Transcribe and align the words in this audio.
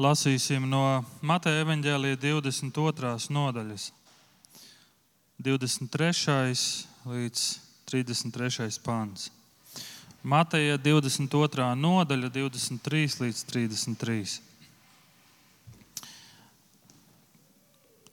Lasīsim 0.00 0.64
no 0.72 1.02
Mateja 1.20 1.66
evaņģēlīja 1.66 2.16
22. 2.16 3.10
nodaļas, 3.28 3.90
23. 5.36 6.54
līdz 7.04 7.42
33. 7.92 8.78
pāns. 8.80 9.26
Mateja 10.24 10.78
22. 10.80 11.66
nodaļa, 11.76 12.32
23 12.32 13.20
līdz 13.20 13.44
33. 13.52 14.40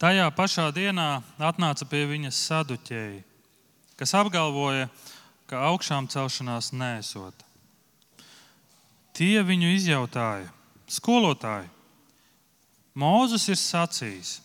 Tajā 0.03 0.27
pašā 0.35 0.67
dienā 0.75 1.07
atnāca 1.39 1.87
pie 1.87 2.03
viņas 2.11 2.43
saduķēji, 2.51 3.23
kas 3.95 4.17
apgalvoja, 4.19 4.91
ka 5.47 5.63
augšām 5.71 6.11
celšanās 6.11 6.73
nesot. 6.75 7.47
Tie 9.15 9.39
viņu 9.39 9.75
izjautāja 9.79 10.58
Skolotāji, 10.89 11.69
Mūzis 12.99 13.45
ir 13.47 13.55
sacījis, 13.59 14.39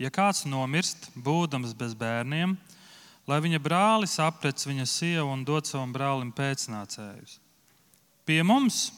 ja 0.00 0.08
kāds 0.10 0.46
nomirst, 0.48 1.10
būdams 1.14 1.74
bez 1.76 1.92
bērniem, 1.94 2.56
lai 3.28 3.38
viņa 3.44 3.60
brālis 3.62 4.16
aprec 4.22 4.64
viņa 4.66 4.86
sievu 4.88 5.28
un 5.30 5.44
dod 5.46 5.68
savam 5.68 5.92
brālim 5.94 6.32
pēcnācējus. 6.34 7.36
Pie 8.26 8.40
mums 8.42 8.88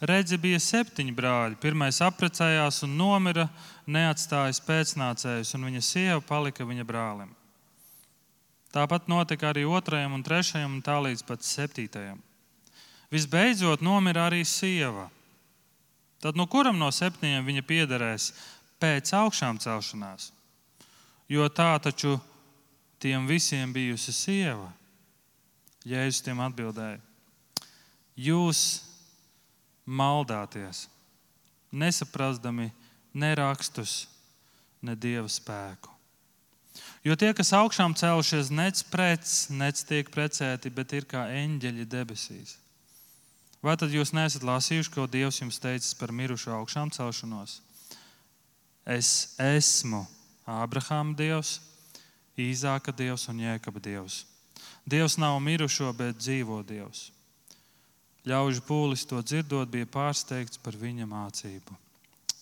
redzi 0.00 0.38
bija 0.40 0.60
septiņi 0.62 1.12
brāļi. 1.18 1.58
Pirmais 1.60 2.00
apprecējās 2.02 2.82
un 2.86 2.96
nomira, 2.96 3.48
neatstājis 3.84 4.62
pēcnācējus, 4.66 5.52
un 5.58 5.68
viņa 5.68 5.82
sieva 5.84 6.20
palika 6.24 6.64
viņa 6.64 6.86
brālim. 6.88 7.32
Tāpat 8.72 9.10
notika 9.10 9.50
arī 9.50 9.66
otrajam 9.68 10.14
un 10.16 10.22
trešajam, 10.24 10.78
un 10.78 10.84
tā 10.86 10.96
līdz 11.02 11.26
pat 11.28 11.44
septītajam. 11.44 12.22
Visbeidzot, 13.12 13.84
nomira 13.84 14.30
arī 14.30 14.46
sieva 14.48 15.10
Tad 16.22 16.38
no 16.38 16.46
kuram 16.46 16.78
no 16.78 16.86
septiņiem 16.94 17.48
viņa 17.48 17.64
piederēs 17.66 18.28
pēc 18.82 19.10
augšām 19.18 19.58
celšanās? 19.62 20.30
Jo 21.26 21.48
tā 21.50 21.74
taču 21.82 22.14
tiem 23.02 23.26
visiem 23.26 23.72
bijusi 23.74 24.14
sieva. 24.14 24.70
Jēzus 25.82 26.22
tiem 26.22 26.38
atbildēja: 26.44 27.00
Jūs 28.14 28.60
maldāties, 29.82 30.86
nesaprastami 31.74 32.70
ne 33.18 33.34
rakstus, 33.34 34.04
ne 34.78 34.94
dieva 34.94 35.26
spēku. 35.26 35.90
Jo 37.02 37.16
tie, 37.18 37.32
kas 37.34 37.50
augšām 37.58 37.96
cēlušies, 37.98 38.52
nec 38.54 38.84
prec, 38.92 39.26
nec 39.50 39.82
tiek 39.88 40.06
precēti, 40.14 40.70
bet 40.70 40.94
ir 40.94 41.08
kā 41.10 41.26
eņģeļi 41.34 41.86
debesīs. 41.90 42.61
Vai 43.62 43.76
tad 43.78 43.94
jūs 43.94 44.10
neesat 44.10 44.42
lasījuši, 44.42 44.90
ko 44.90 45.06
Dievs 45.06 45.38
jums 45.38 45.60
teicis 45.62 45.94
par 45.94 46.10
mirušo 46.10 46.50
augšām 46.56 46.90
celšanos? 46.90 47.60
Es 48.82 49.36
esmu 49.38 50.02
Ābrahāma 50.50 51.14
Dievs, 51.14 51.60
Īzāka 52.34 52.90
Dievs 52.90 53.28
un 53.30 53.38
Jēkaba 53.44 53.78
Dievs. 53.82 54.24
Dievs 54.82 55.14
nav 55.20 55.38
mirušo, 55.38 55.92
bet 55.94 56.18
dzīvo 56.18 56.58
Dievs. 56.66 57.12
Ļaužu 58.26 58.62
pūlis 58.66 59.06
to 59.06 59.22
dzirdot, 59.22 59.70
bija 59.70 59.86
pārsteigts 59.86 60.58
par 60.62 60.74
viņa 60.78 61.06
mācību. 61.10 61.78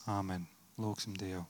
Āmen. 0.08 0.48
Lūksim 0.80 1.12
Dievu. 1.16 1.44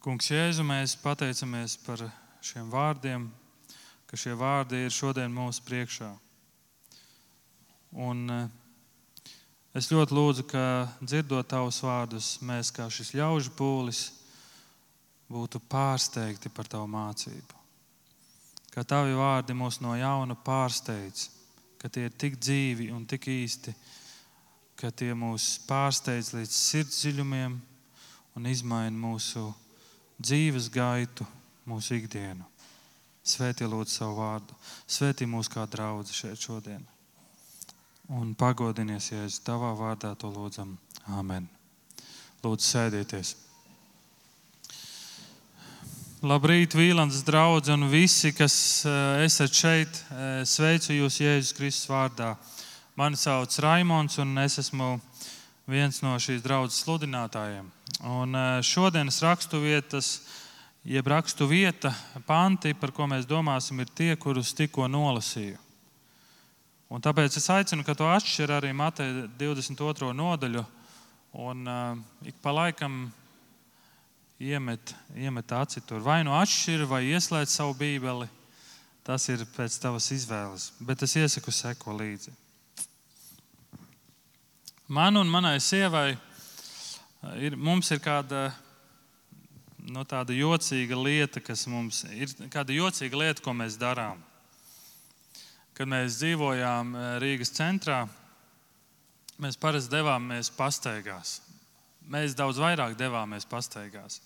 Kungs, 0.00 0.30
Jēzu, 0.30 0.64
mēs 0.64 0.94
pateicamies 1.02 1.74
par 1.84 2.00
šiem 2.44 2.70
vārdiem, 2.72 3.26
ka 4.08 4.16
šie 4.16 4.36
vārdi 4.38 4.86
ir 4.86 4.94
šodien 4.94 5.32
mūsu 5.34 5.64
priekšā. 5.66 6.08
Un 7.96 8.28
eh, 8.28 8.48
es 9.76 9.88
ļoti 9.88 10.12
lūdzu, 10.12 10.44
ka 10.50 10.62
dzirdot 11.00 11.48
tavus 11.48 11.78
vārdus, 11.80 12.34
mēs 12.44 12.68
kā 12.76 12.90
šis 12.92 13.14
ļaužu 13.16 13.54
pūlis 13.56 14.00
būtu 15.32 15.62
pārsteigti 15.64 16.52
par 16.52 16.68
tavu 16.68 16.90
mācību. 16.92 17.62
Ka 18.74 18.84
tavi 18.84 19.16
vārdi 19.16 19.56
mūs 19.56 19.80
no 19.80 19.94
jauna 19.96 20.36
pārsteidz, 20.36 21.30
ka 21.80 21.88
tie 21.88 22.10
ir 22.10 22.12
tik 22.12 22.36
dzīvi 22.36 22.90
un 22.92 23.06
tik 23.08 23.30
īsti, 23.32 23.72
ka 24.76 24.90
tie 24.92 25.14
mūs 25.16 25.54
pārsteidz 25.64 26.34
līdz 26.36 26.52
sirds 26.52 26.98
dziļumiem 27.00 27.54
un 28.36 28.50
izmaina 28.50 28.92
mūsu 28.92 29.46
dzīves 30.20 30.68
gaitu, 30.74 31.24
mūsu 31.64 31.96
ikdienu. 31.96 32.44
Svētī 33.26 33.64
lūdzu 33.64 33.94
savu 34.02 34.20
vārdu, 34.20 34.60
svētī 34.84 35.24
mūs 35.24 35.48
kā 35.48 35.64
draugu 35.64 36.12
šeit 36.12 36.44
šodien 36.44 36.84
un 38.08 38.34
pagodinies, 38.38 39.10
es 39.24 39.40
tavā 39.42 39.72
vārdā 39.78 40.14
to 40.18 40.30
lūdzam. 40.30 40.76
Āmen. 41.06 41.46
Lūdzu, 42.42 42.66
sēdieties. 42.66 43.34
Labrīt, 46.26 46.74
Vīlāns 46.74 47.20
draugs 47.26 47.68
un 47.70 47.86
visi, 47.90 48.32
kas 48.34 48.54
eh, 48.88 49.24
esat 49.26 49.52
šeit. 49.52 49.98
Eh, 50.10 50.40
sveicu 50.48 50.94
jūs 50.96 51.20
Jēzus 51.20 51.54
Kristus 51.54 51.90
vārdā. 51.90 52.32
Mani 52.96 53.18
sauc 53.20 53.52
Raimons 53.60 54.16
un 54.22 54.32
es 54.40 54.56
esmu 54.62 54.96
viens 55.68 56.00
no 56.02 56.14
šīs 56.22 56.40
draudzes 56.42 56.80
sludinātājiem. 56.86 57.68
Un 58.08 58.34
eh, 58.34 58.62
šodienas 58.64 59.20
rakstu 59.22 59.60
vietas, 59.62 60.22
jeb 60.86 61.06
rakstu 61.12 61.46
vieta, 61.50 61.92
panti, 62.26 62.74
par 62.74 62.94
ko 62.96 63.06
mēs 63.10 63.28
domāsim, 63.28 63.84
ir 63.84 63.92
tie, 63.94 64.14
kurus 64.16 64.54
tikko 64.56 64.88
nolasīju. 64.88 65.65
Un 66.86 67.02
tāpēc 67.02 67.34
es 67.40 67.48
aicinu, 67.50 67.82
ka 67.82 67.96
tu 67.98 68.06
atšķir 68.06 68.52
arī 68.54 68.68
Mateja 68.76 69.24
22. 69.40 70.12
nodaļu 70.14 70.62
un 71.42 71.66
uh, 71.66 71.96
ik 72.22 72.36
pa 72.42 72.52
laikam 72.54 73.08
iemet, 74.38 74.92
iemet 75.18 75.52
aci 75.52 75.82
tur. 75.82 75.98
Vai 76.04 76.20
nu 76.22 76.36
atšķir, 76.38 76.84
vai 76.86 77.02
ieslēdz 77.08 77.56
savu 77.58 77.74
bībeli. 77.80 78.28
Tas 79.06 79.26
ir 79.30 79.42
pēc 79.56 79.80
tavas 79.82 80.06
izvēles. 80.14 80.68
Bet 80.78 81.02
es 81.02 81.16
iesaku 81.18 81.54
seko 81.54 81.94
līdzi. 81.98 82.30
Man 84.86 85.18
un 85.18 85.26
manai 85.30 85.58
sievai 85.58 86.14
ir, 87.42 87.58
mums 87.58 87.90
ir 87.90 87.98
kāda, 88.02 88.52
no 89.82 90.04
nu, 90.04 90.06
tāda 90.06 90.34
jocīga 90.38 90.98
lieta, 91.02 91.42
kas 91.42 91.66
mums 91.70 92.04
ir, 92.14 92.30
kāda 92.54 92.74
jocīga 92.78 93.24
lieta, 93.24 93.42
ko 93.42 93.54
mēs 93.58 93.78
darām 93.78 94.22
kad 95.76 95.88
mēs 95.88 96.20
dzīvojām 96.22 96.94
eh, 96.96 97.08
Rīgas 97.20 97.52
centrā, 97.52 98.06
mēs 99.42 99.58
parasti 99.60 99.92
devāmies 99.92 100.48
pastaigās. 100.56 101.40
Mēs 102.06 102.36
daudz 102.38 102.60
vairāk 102.62 102.94
devāmies 102.96 103.44
pastaigās. 103.50 104.22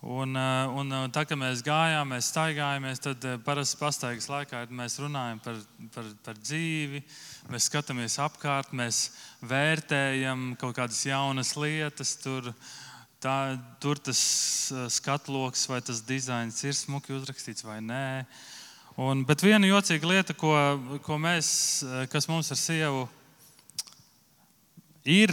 Un, 0.00 0.32
eh, 0.38 0.72
un 0.80 0.94
eh, 0.94 1.04
tā 1.12 1.26
kā 1.28 1.36
mēs 1.36 1.60
gājām, 1.66 2.14
mēs 2.14 2.32
staigājāmies, 2.32 3.04
tad 3.04 3.28
parasti 3.44 3.80
pastaigas 3.82 4.30
laikā 4.32 4.64
mēs 4.72 4.98
runājam 5.04 5.44
par, 5.44 5.60
par, 5.94 6.10
par 6.24 6.40
dzīvi, 6.40 7.04
mēs 7.52 7.68
skatāmies 7.68 8.16
apkārt, 8.24 8.72
mēs 8.72 9.04
vērtējam 9.44 10.54
kaut 10.60 10.78
kādas 10.80 11.04
jaunas 11.04 11.56
lietas. 11.60 12.16
Tur, 12.24 12.54
tā, 13.20 13.58
tur 13.84 14.00
tas 14.00 14.20
skatloks 14.96 15.68
vai 15.68 15.82
tas 15.84 16.00
dizains 16.08 16.64
ir 16.64 16.78
smuki 16.78 17.18
uzrakstīts 17.20 17.68
vai 17.68 17.82
nē. 17.84 18.06
Un, 18.98 19.20
bet 19.22 19.44
viena 19.46 19.62
jocīga 19.62 20.08
lieta, 20.10 20.34
ko, 20.34 20.50
ko 21.06 21.20
mēs, 21.22 21.48
kas 22.10 22.26
mums 22.26 22.48
ar 22.50 22.58
sievu 22.58 23.04
ir, 25.06 25.30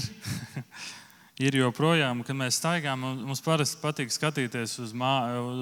ir 1.48 1.56
joprojām, 1.58 2.20
kad 2.28 2.38
mēs 2.38 2.60
staigājam, 2.60 3.08
mums 3.26 3.40
parasti 3.42 3.80
patīk 3.82 4.14
skatīties 4.14 4.76
uz, 4.84 4.92
mā, 4.94 5.16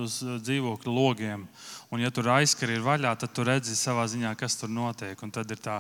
uz 0.04 0.18
dzīvokļu 0.44 0.96
logiem. 0.98 1.46
Un, 1.96 2.02
ja 2.04 2.12
tur 2.12 2.28
aizkari 2.34 2.76
ir 2.76 2.84
vaļā, 2.84 3.14
tad 3.22 3.32
tu 3.32 3.46
redzi 3.48 3.78
savā 3.80 4.04
ziņā, 4.12 4.34
kas 4.36 4.60
tur 4.60 4.74
notiek. 4.74 5.24
Un 5.24 5.32
tad 5.32 5.54
ir 5.56 5.62
tā, 5.64 5.78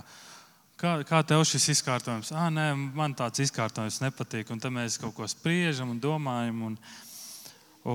kā, 0.80 0.94
kā 1.10 1.20
tev 1.28 1.44
šis 1.50 1.74
izkārtojums? 1.74 2.32
Ah, 2.32 2.48
nē, 2.48 2.70
man 2.96 3.18
tāds 3.20 3.44
izkārtojums 3.44 4.00
nepatīk. 4.06 4.48
Un 4.54 4.62
tad 4.64 4.72
mēs 4.72 4.96
kaut 5.02 5.12
ko 5.18 5.28
spriežam 5.28 5.92
un 5.92 6.00
domājam. 6.00 6.64
Un, 6.70 6.80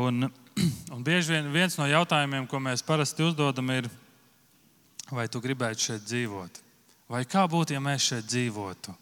un, 0.03 0.29
un 0.99 1.08
bieži 1.08 1.38
vien 1.38 1.49
viens 1.56 1.79
no 1.81 1.88
jautājumiem, 1.88 2.44
ko 2.50 2.61
mēs 2.61 2.85
parasti 2.85 3.25
uzdodam, 3.25 3.73
ir, 3.73 3.88
vai 5.10 5.28
tu 5.28 5.40
gribētu 5.44 5.88
šeit 5.88 6.06
dzīvot? 6.06 6.62
Vai 7.08 7.25
kā 7.28 7.46
būtu, 7.49 7.72
ja 7.76 7.81
mēs 7.81 8.10
šeit 8.10 8.28
dzīvotu? 8.28 8.94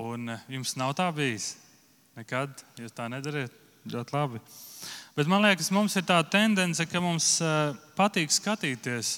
Un 0.00 0.34
eh, 0.34 0.44
jums 0.56 0.76
nav 0.78 0.94
tā 0.98 1.06
bijis? 1.14 1.54
Nekad 2.18 2.64
jūs 2.78 2.94
tā 2.94 3.06
nedariet? 3.10 3.54
Ļoti 3.90 4.12
labi. 4.12 4.40
Bet 5.16 5.28
man 5.30 5.40
liekas, 5.44 5.70
mums 5.72 5.94
ir 5.96 6.04
tā 6.04 6.18
tendence, 6.28 6.84
ka 6.84 7.00
mums 7.00 7.38
uh, 7.40 7.72
patīk 7.96 8.28
skatīties 8.32 9.14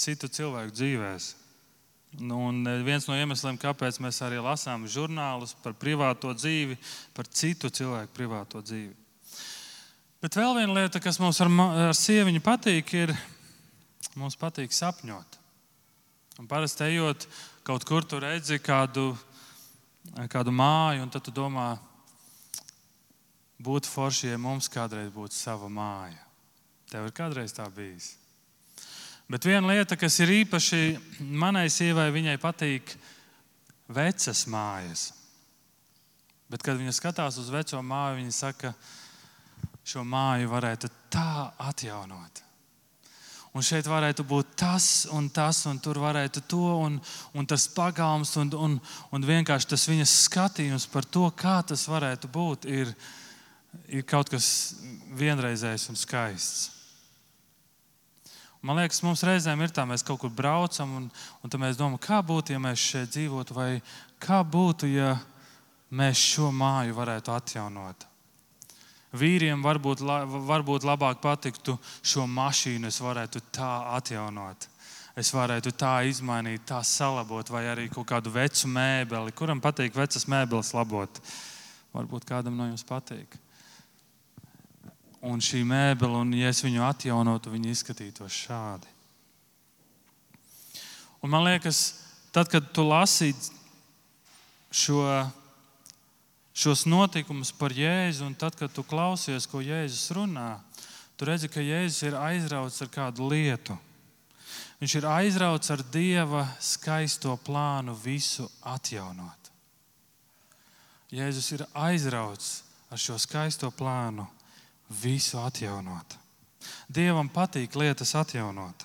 citu 0.00 0.26
cilvēku 0.26 0.74
dzīvēm. 0.74 1.18
Nu, 2.22 2.40
un 2.48 2.66
eh, 2.66 2.82
viens 2.86 3.06
no 3.08 3.16
iemesliem, 3.18 3.58
kāpēc 3.60 4.00
mēs 4.02 4.20
arī 4.22 4.40
lasām 4.42 4.88
žurnālus 4.90 5.54
par 5.62 5.74
privāto 5.78 6.32
dzīvi, 6.34 6.78
par 7.14 7.26
citu 7.30 7.70
cilvēku 7.70 8.14
privāto 8.14 8.62
dzīvi. 8.62 8.92
Bet 10.24 10.38
vēl 10.38 10.54
viena 10.56 10.78
lieta, 10.78 11.02
kas 11.02 11.18
mums 11.20 11.40
ar, 11.44 11.50
ar 11.90 11.96
sieviņu 11.98 12.40
patīk, 12.44 12.94
ir 12.96 13.12
Mums 14.14 14.36
patīk 14.38 14.74
sapņot. 14.74 15.40
Un 16.42 16.50
parasti 16.50 16.86
ejot 16.88 17.28
kaut 17.66 17.86
kur, 17.88 18.04
tur 18.04 18.22
redzi 18.26 18.60
kādu 18.62 19.12
kādu 20.30 20.52
māju, 20.52 21.04
un 21.04 21.10
tad 21.10 21.24
tu 21.24 21.32
domā, 21.34 21.74
būtu 23.64 23.88
forši, 23.88 24.34
ja 24.34 24.38
mums 24.38 24.68
kādreiz 24.68 25.10
būtu 25.14 25.36
sava 25.36 25.70
māja. 25.72 26.20
Tev 26.90 27.08
ir 27.08 27.16
kādreiz 27.16 27.54
tā 27.56 27.66
bijis. 27.72 28.14
Bet 29.30 29.46
viena 29.48 29.72
lieta, 29.72 29.96
kas 29.96 30.18
ir 30.20 30.44
īpaši 30.44 30.98
manai 31.20 31.70
sievai, 31.72 32.10
viņai 32.12 32.36
patīk 32.42 32.92
vecas 33.88 34.44
mājas. 34.46 35.08
Bet, 36.52 36.62
kad 36.62 36.76
viņa 36.76 36.92
skatās 36.92 37.38
uz 37.40 37.48
veco 37.50 37.80
māju, 37.82 38.18
viņa 38.20 38.34
saka, 38.36 38.74
šo 39.84 40.04
māju 40.04 40.50
varētu 40.52 40.90
tā 41.12 41.50
atjaunot. 41.64 42.43
Un 43.54 43.62
šeit 43.62 43.86
varētu 43.86 44.24
būt 44.26 44.56
tas 44.58 45.06
un 45.14 45.28
tas, 45.30 45.60
un 45.70 45.78
tur 45.78 46.00
varētu 46.02 46.42
to, 46.50 46.62
un, 46.88 46.96
un 47.38 47.46
tas 47.46 47.68
pagalms, 47.70 48.32
un, 48.42 48.48
un, 48.58 48.78
un 49.14 49.26
vienkārši 49.28 49.68
tas 49.70 49.84
viņas 49.86 50.14
skatījums 50.24 50.88
par 50.90 51.06
to, 51.06 51.28
kā 51.38 51.60
tas 51.62 51.84
varētu 51.86 52.30
būt, 52.34 52.66
ir, 52.66 52.90
ir 53.86 54.02
kaut 54.10 54.32
kas 54.34 54.48
vienreizējs 55.14 55.86
un 55.92 56.00
skaists. 56.00 56.72
Man 58.64 58.80
liekas, 58.80 59.02
mums 59.04 59.22
reizēm 59.22 59.60
ir 59.60 59.70
tā, 59.76 59.84
mēs 59.86 60.02
kaut 60.02 60.22
kur 60.22 60.32
braucam, 60.32 60.96
un, 60.98 61.06
un 61.44 61.52
tad 61.52 61.60
mēs 61.62 61.78
domājam, 61.78 62.00
kā 62.02 62.18
būtu, 62.24 62.56
ja 62.56 62.62
mēs 62.64 62.80
šeit 62.80 63.12
dzīvotu, 63.12 63.54
vai 63.54 63.68
kā 64.24 64.40
būtu, 64.40 64.88
ja 64.88 65.12
mēs 65.94 66.26
šo 66.32 66.48
māju 66.50 66.96
varētu 66.96 67.34
atjaunot. 67.36 68.08
Vīriem 69.14 69.62
varbūt, 69.62 70.02
varbūt 70.48 70.86
labāk 70.86 71.20
patiktu 71.22 71.76
šo 72.02 72.26
mašīnu, 72.26 72.88
es 72.90 72.98
varētu 73.02 73.42
tā 73.54 73.70
atjaunot. 73.94 74.68
Es 75.14 75.30
varētu 75.30 75.70
tā 75.78 76.00
izmainīt, 76.10 76.64
tā 76.66 76.80
salabot, 76.82 77.46
vai 77.54 77.68
arī 77.70 77.86
kaut 77.92 78.08
kādu 78.10 78.32
vecu 78.34 78.66
mēbeli. 78.66 79.34
Kuram 79.38 79.60
patīk 79.62 79.94
vecas 79.94 80.26
mēbeles 80.26 80.72
labot? 80.74 81.20
Varbūt 81.94 82.26
kādam 82.26 82.56
no 82.58 82.66
jums 82.66 82.82
patīk. 82.88 83.38
Un 85.24 85.38
šī 85.40 85.62
mēbele, 85.64 86.18
un 86.18 86.34
ja 86.34 86.50
es 86.50 86.64
viņu 86.64 86.82
atjaunotu, 86.84 87.52
viņa 87.54 87.70
izskatītos 87.70 88.40
šādi. 88.48 88.90
Un 91.22 91.30
man 91.32 91.46
liekas, 91.46 91.84
tad, 92.34 92.50
kad 92.52 92.66
tu 92.74 92.82
lasīji 92.84 93.54
šo 94.74 95.06
šos 96.54 96.84
notikumus 96.86 97.50
par 97.52 97.74
Jēzu, 97.74 98.28
un 98.28 98.34
tad, 98.38 98.54
kad 98.58 98.72
tu 98.72 98.84
klausies, 98.86 99.48
ko 99.50 99.62
Jēzus 99.64 100.12
runā, 100.14 100.60
tu 101.18 101.26
redzi, 101.26 101.50
ka 101.50 101.62
Jēzus 101.62 102.06
ir 102.06 102.18
aizrauts 102.18 102.80
ar 102.84 102.92
kādu 102.94 103.28
lietu. 103.32 103.76
Viņš 104.80 104.94
ir 105.00 105.06
aizrauts 105.08 105.70
ar 105.74 105.82
Dieva 105.94 106.44
skaisto 106.62 107.34
plānu 107.46 107.94
visu 107.98 108.46
atjaunot. 108.62 109.50
Jēzus 111.14 111.52
ir 111.54 111.66
aizrauts 111.78 112.62
ar 112.90 112.98
šo 112.98 113.18
skaisto 113.18 113.70
plānu 113.74 114.26
visu 115.02 115.38
atjaunot. 115.42 116.18
Dievam 116.88 117.28
patīk 117.30 117.76
lietas 117.78 118.14
atjaunot. 118.18 118.84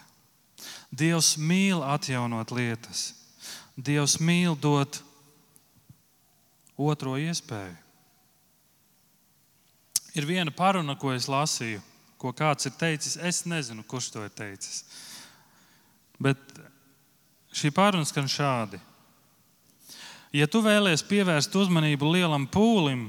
Dievs 0.90 1.36
mīl 1.38 1.84
atjaunot 1.86 2.52
lietas. 2.52 3.14
Dievs 3.78 4.18
mīl 4.20 4.58
dot 4.60 5.02
otro 6.80 7.18
iespēju. 7.20 7.76
Ir 10.18 10.26
viena 10.26 10.52
paruna, 10.52 10.96
ko 10.98 11.12
es 11.14 11.28
lasīju, 11.30 11.82
ko 12.20 12.32
kāds 12.36 12.68
ir 12.68 12.76
teicis. 12.80 13.18
Es 13.22 13.44
nezinu, 13.46 13.84
kurš 13.88 14.10
to 14.16 14.24
ir 14.26 14.34
teicis. 14.34 14.82
Bet 16.20 16.40
šī 17.56 17.72
paruna 17.76 18.08
skan 18.08 18.28
šādi. 18.32 18.80
Ja 20.36 20.46
tu 20.50 20.62
vēlies 20.62 21.04
pievērst 21.10 21.56
uzmanību 21.58 22.10
lielam 22.14 22.46
pūlim, 22.50 23.08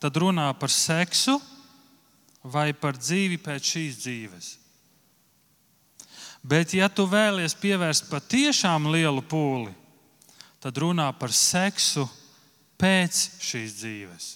tad 0.00 0.16
runā 0.20 0.46
par 0.56 0.72
seksu 0.72 1.38
vai 2.44 2.72
par 2.76 2.96
dzīvi 3.00 3.40
pēc 3.40 3.72
šīs 3.74 3.98
dzīves. 4.04 4.50
Bet, 6.44 6.74
ja 6.76 6.90
tu 6.92 7.06
vēlies 7.08 7.54
pievērst 7.56 8.10
patiešām 8.10 8.90
lielu 8.92 9.22
pūli, 9.24 9.72
tad 10.60 10.76
runā 10.76 11.06
par 11.16 11.32
seksu 11.32 12.04
pēc 12.80 13.20
šīs 13.44 13.76
dzīves. 13.80 14.30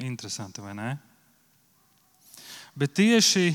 Interesanti, 0.00 0.62
vai 0.64 0.74
ne? 0.76 0.90
Bet 2.78 2.94
tieši 2.96 3.50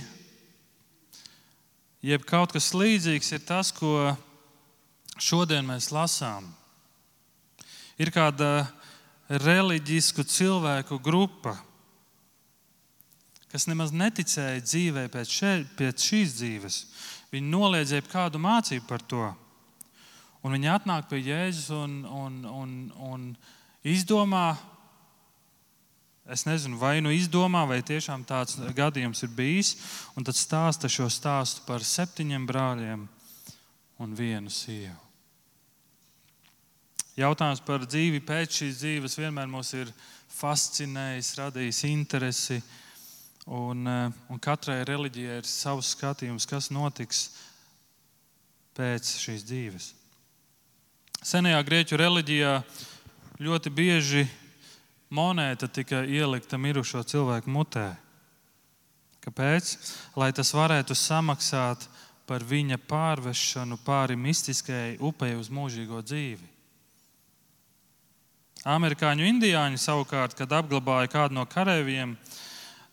jeb 2.06 2.26
kaut 2.28 2.54
kas 2.54 2.74
līdzīgs 2.76 3.32
ir 3.34 3.46
tas, 3.48 3.72
ko 3.74 4.14
šodien 5.18 5.66
mēs 5.66 5.90
lasām. 5.96 6.52
Ir 7.98 8.12
kāda 8.14 8.68
reliģisku 9.32 10.26
cilvēku 10.28 11.00
grupa, 11.02 11.56
kas 13.50 13.66
nemaz 13.72 13.94
neticēja 13.96 14.62
dzīvē 14.62 15.08
pēc, 15.14 15.32
še, 15.32 15.54
pēc 15.80 16.08
šīs 16.10 16.36
dzīves. 16.42 16.80
Viņi 17.32 17.50
noliedzēja 17.50 18.06
kādu 18.12 18.42
mācību 18.44 18.86
par 18.90 19.06
to. 19.08 19.30
Un 20.46 20.54
viņi 20.54 20.70
atnāk 20.70 21.08
pie 21.10 21.24
Jēzus 21.26 21.72
un, 21.74 22.04
un, 22.06 22.34
un, 22.46 22.74
un 23.02 23.22
izdomā, 23.82 24.52
es 26.30 26.44
nezinu, 26.46 26.78
vai 26.78 27.00
nu 27.02 27.10
izdomā, 27.14 27.64
vai 27.66 27.80
tiešām 27.86 28.22
tāds 28.30 28.60
gadījums 28.78 29.24
ir 29.26 29.32
bijis, 29.34 29.72
un 30.14 30.28
tad 30.28 30.38
stāsta 30.38 30.92
šo 30.92 31.10
stāstu 31.10 31.66
par 31.66 31.82
septiņiem 31.82 32.46
brāļiem 32.46 33.08
un 34.06 34.14
vienu 34.14 34.54
sievu. 34.54 35.02
Jautājums 37.16 37.64
par 37.66 37.82
dzīvi 37.88 38.22
pēc 38.28 38.62
šīs 38.62 38.80
dzīves 38.84 39.18
vienmēr 39.18 39.50
mūs 39.50 39.74
ir 39.80 39.92
fascinējis, 40.36 41.34
radījis 41.40 41.84
interesi. 41.90 42.62
Un, 43.46 43.86
un 43.86 44.42
katrai 44.42 44.82
reliģijai 44.86 45.42
ir 45.42 45.48
savs 45.50 45.96
skatījums, 45.96 46.46
kas 46.50 46.70
notiks 46.74 47.30
pēc 48.78 49.16
šīs 49.22 49.46
dzīves. 49.48 49.94
Senajā 51.26 51.58
grieķu 51.66 51.98
reliģijā 51.98 52.50
ļoti 53.42 53.72
bieži 53.74 54.28
monēta 55.10 55.66
tika 55.74 56.04
ielikta 56.06 56.60
mirušo 56.62 57.02
cilvēku 57.02 57.50
mutē. 57.50 57.88
Kāpēc? 59.26 59.72
Lai 60.22 60.30
tas 60.38 60.54
varētu 60.54 60.94
samaksāt 60.94 61.88
par 62.30 62.46
viņa 62.46 62.78
pārvešanu 62.78 63.80
pāri 63.82 64.20
mistiskajai 64.22 65.00
upei 65.02 65.34
uz 65.34 65.50
mūžīgo 65.50 66.06
dzīvi. 66.06 66.46
Amerikāņu 68.78 69.26
indiāņi 69.26 69.82
savukārt, 69.82 70.38
kad 70.38 70.54
apglabāja 70.54 71.10
kādu 71.10 71.40
no 71.40 71.50
kareiviem, 71.50 72.14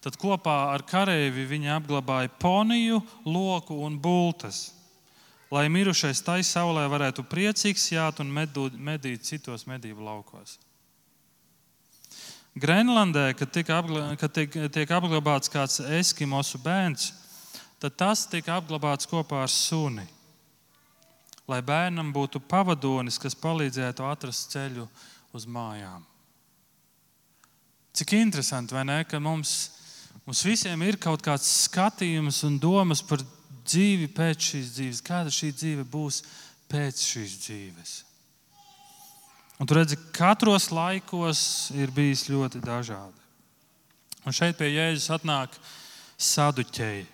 tad 0.01 0.17
kopā 0.17 0.71
ar 0.73 0.89
kareivi 0.89 1.45
viņi 1.53 1.77
apglabāja 1.77 2.33
poniju, 2.41 3.05
loku 3.29 3.77
un 3.85 4.01
bultas 4.01 4.71
lai 5.53 5.69
mirušais 5.69 6.23
tai 6.25 6.41
saulē 6.47 6.87
varētu 6.89 7.27
priecīgs 7.29 7.91
jāt 7.93 8.23
un 8.25 8.31
medīt 8.33 9.27
citos 9.29 9.67
medību 9.69 10.05
laukos. 10.07 10.57
Grenlandē, 12.53 13.33
kad, 13.37 13.57
apglabā, 13.57 14.17
kad 14.21 14.33
tiek, 14.37 14.57
tiek 14.73 14.91
apglabāts 14.93 15.53
kāds 15.53 15.79
eskimosu 16.01 16.61
bērns, 16.61 17.11
tad 17.81 17.97
tas 18.01 18.27
tika 18.29 18.59
apglabāts 18.61 19.09
kopā 19.09 19.43
ar 19.45 19.53
suni. 19.53 20.05
Lai 21.49 21.61
bērnam 21.65 22.13
būtu 22.15 22.41
pavadonis, 22.49 23.19
kas 23.21 23.37
palīdzētu 23.37 24.05
atrast 24.09 24.53
ceļu 24.53 24.87
uz 25.37 25.49
mājām. 25.49 26.05
Cik 27.93 28.15
interesanti, 28.17 28.73
vai 28.77 28.85
ne? 28.89 28.99
Ka 29.05 29.21
mums, 29.21 29.73
mums 30.25 30.45
visiem 30.49 30.81
ir 30.87 31.01
kaut 31.01 31.25
kāds 31.25 31.49
skatījums 31.67 32.41
un 32.49 32.61
domas 32.61 33.03
par 33.05 33.21
dzīvi 33.73 34.09
pēc 34.15 34.49
šīs 34.53 34.73
dzīves, 34.77 35.03
kāda 35.05 35.33
šī 35.33 35.53
dzīve 35.57 35.85
būs 35.89 36.23
pēc 36.71 37.03
šīs 37.09 37.37
dzīves. 37.47 37.93
Un 39.61 39.69
tur 39.69 39.79
redzi, 39.79 39.99
katros 40.15 40.71
laikos 40.75 41.71
ir 41.79 41.93
bijis 41.95 42.27
ļoti 42.31 42.63
dažādi. 42.65 43.19
Un 44.27 44.35
šeit 44.35 44.57
pie 44.59 44.71
Jēzus 44.73 45.11
atnāk 45.15 45.55
saduķēji. 46.19 47.05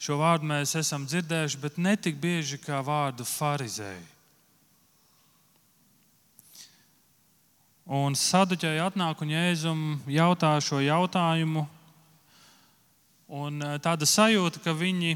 Šo 0.00 0.16
vārdu 0.16 0.48
mēs 0.48 0.72
esam 0.80 1.04
dzirdējuši, 1.04 1.60
bet 1.60 1.76
ne 1.76 1.92
tik 1.96 2.16
bieži 2.20 2.56
kā 2.60 2.78
vārdu 2.84 3.26
farizēji. 3.28 4.06
Un 7.90 8.14
saduķēji 8.16 8.80
atnāk 8.84 9.20
un 9.20 9.32
Jēzum 9.34 9.84
jautā 10.08 10.54
šo 10.62 10.80
jautājumu, 10.80 11.66
Un 13.30 13.62
eh, 13.62 13.78
tāda 13.78 14.08
sajūta, 14.08 14.62
ka 14.64 14.74
viņi, 14.74 15.14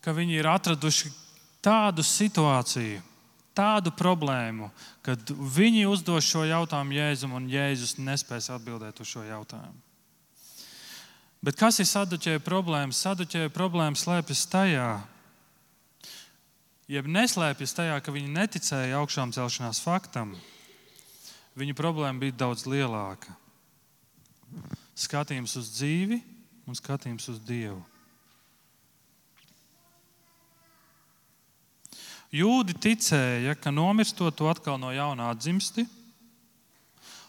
ka 0.00 0.14
viņi 0.16 0.38
ir 0.40 0.48
atraduši 0.48 1.12
tādu 1.62 2.04
situāciju, 2.06 3.02
tādu 3.52 3.92
problēmu, 3.92 4.70
kad 5.04 5.20
viņi 5.28 5.84
uzdos 5.90 6.24
šo 6.24 6.46
jautājumu 6.48 6.96
Jēzum, 6.96 7.36
un 7.36 7.50
Jēzus 7.52 7.98
nespēs 8.00 8.48
atbildēt 8.54 9.02
uz 9.04 9.12
šo 9.12 9.26
jautājumu. 9.26 9.76
Bet 11.42 11.58
kas 11.58 11.80
ir 11.82 11.88
saduķēja 11.90 12.40
problēma? 12.46 12.94
Saduķēja 12.94 13.50
problēma 13.52 13.98
slēpjas 13.98 14.46
tajā, 14.48 14.88
jeb 16.88 17.08
neslēpjas 17.10 17.76
tajā, 17.76 17.98
ka 18.00 18.14
viņi 18.14 18.30
neticēja 18.30 19.00
augšām 19.00 19.34
celšanās 19.34 19.82
faktam, 19.82 20.36
viņu 21.58 21.76
problēma 21.76 22.22
bija 22.22 22.38
daudz 22.44 22.64
lielāka. 22.70 23.34
Skatījums 24.98 25.56
uz 25.56 25.70
dzīvi 25.76 26.20
un 26.68 26.76
skatījums 26.76 27.28
uz 27.32 27.40
Dievu. 27.46 27.80
Jūdi 32.32 32.72
ticēja, 32.80 33.52
ka 33.60 33.68
nomirstot, 33.68 34.32
tu 34.38 34.48
atkal 34.48 34.78
no 34.80 34.88
jauna 34.94 35.28
atzimsti, 35.34 35.84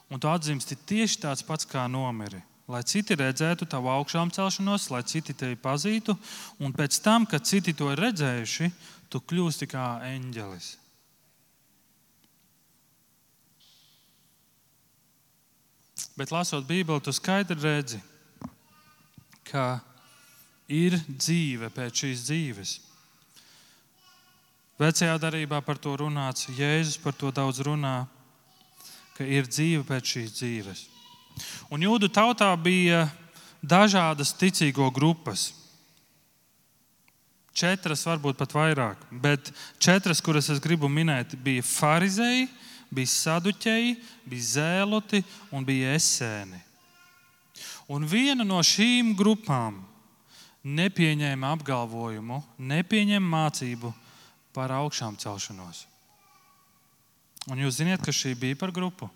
un 0.08 0.22
tu 0.22 0.29
atzimsti 0.32 0.77
tieši 0.79 1.20
tāds 1.25 1.43
pats 1.43 1.67
kā 1.67 1.84
nomiri. 1.91 2.39
Lai 2.72 2.79
citi 2.88 3.17
redzētu 3.20 3.67
tavu 3.67 3.91
augšām 3.91 4.32
celšanos, 4.32 4.88
lai 4.93 5.01
citi 5.03 5.36
tevi 5.36 5.58
pazītu, 5.60 6.15
un 6.63 6.72
pēc 6.72 7.01
tam, 7.03 7.27
kad 7.27 7.43
citi 7.43 7.75
to 7.75 7.91
ir 7.91 8.00
redzējuši, 8.00 8.70
tu 9.12 9.20
kļūsti 9.20 9.67
kā 9.74 9.88
eņģelis. 10.08 10.70
Bet, 16.17 16.32
lasot 16.32 16.65
Bībeli, 16.67 17.01
tu 17.01 17.12
skaidri 17.13 17.58
redzi, 17.58 18.00
ka 19.50 19.82
ir 20.70 21.00
dzīve 21.10 21.72
pēc 21.74 22.03
šīs 22.03 22.25
dzīves. 22.27 22.74
Vecajā 24.82 25.15
darbā 25.22 25.62
par 25.65 25.79
to 25.82 25.96
runāts, 25.98 26.50
Jēzus 26.53 27.00
par 27.01 27.17
to 27.17 27.32
daudz 27.34 27.62
runā, 27.65 28.03
ka 29.17 29.25
ir 29.25 29.50
dzīve 29.50 29.86
pēc 29.89 30.13
šīs 30.15 30.38
dzīves. 30.38 30.86
Un 31.74 31.82
jūdu 31.82 32.10
tautā 32.13 32.50
bija 32.62 33.08
dažādas 33.62 34.36
ticīgo 34.38 34.89
grupas. 34.93 35.51
Četras, 37.53 38.05
varbūt 38.10 38.38
pat 38.38 38.53
vairāk, 38.53 39.01
bet 39.12 39.51
četras, 39.82 40.22
kuras 40.25 40.50
es 40.50 40.62
gribu 40.62 40.89
minēt, 40.89 41.36
bija 41.38 41.62
farizēji, 41.62 42.48
bija 42.94 43.12
saduķeji, 43.12 43.96
bija 44.30 44.50
zēloti 44.50 45.24
un 45.52 45.66
bija 45.66 45.96
esēni. 45.98 46.60
Un 47.92 48.06
viena 48.08 48.46
no 48.48 48.62
šīm 48.64 49.12
grupām 49.18 49.82
nepieņēma 50.64 51.52
apgalvojumu, 51.58 52.40
nepieņēma 52.58 53.32
mācību 53.36 53.92
par 54.56 54.72
augšām 54.72 55.18
celšanos. 55.20 55.84
Un 57.52 57.60
jūs 57.60 57.82
zināt, 57.82 58.00
kas 58.06 58.16
šī 58.16 58.38
bija 58.40 58.56
par 58.60 58.72
grupu? 58.72 59.10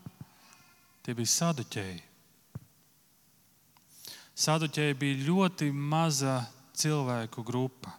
Tie 1.06 1.16
bija 1.16 1.32
saduķēji. 1.32 2.02
Saduķēji 4.38 4.98
bija 5.00 5.22
ļoti 5.30 5.70
maza 5.72 6.42
cilvēku 6.78 7.46
grupa. 7.48 7.94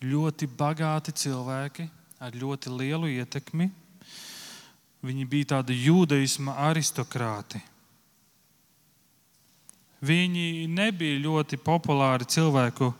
Ļoti 0.00 0.46
bagāti 0.56 1.12
cilvēki 1.12 1.88
ar 2.22 2.36
ļoti 2.36 2.70
lielu 2.72 3.10
ietekmi, 3.18 3.66
Viņi 5.00 5.24
bija 5.24 5.54
tādi 5.56 5.78
jūdaisma 5.80 6.58
aristokrāti. 6.68 7.62
Viņi 10.04 10.68
nebija 10.72 11.20
ļoti 11.20 11.58
populāri 11.60 12.24
cilvēku, 12.28 12.90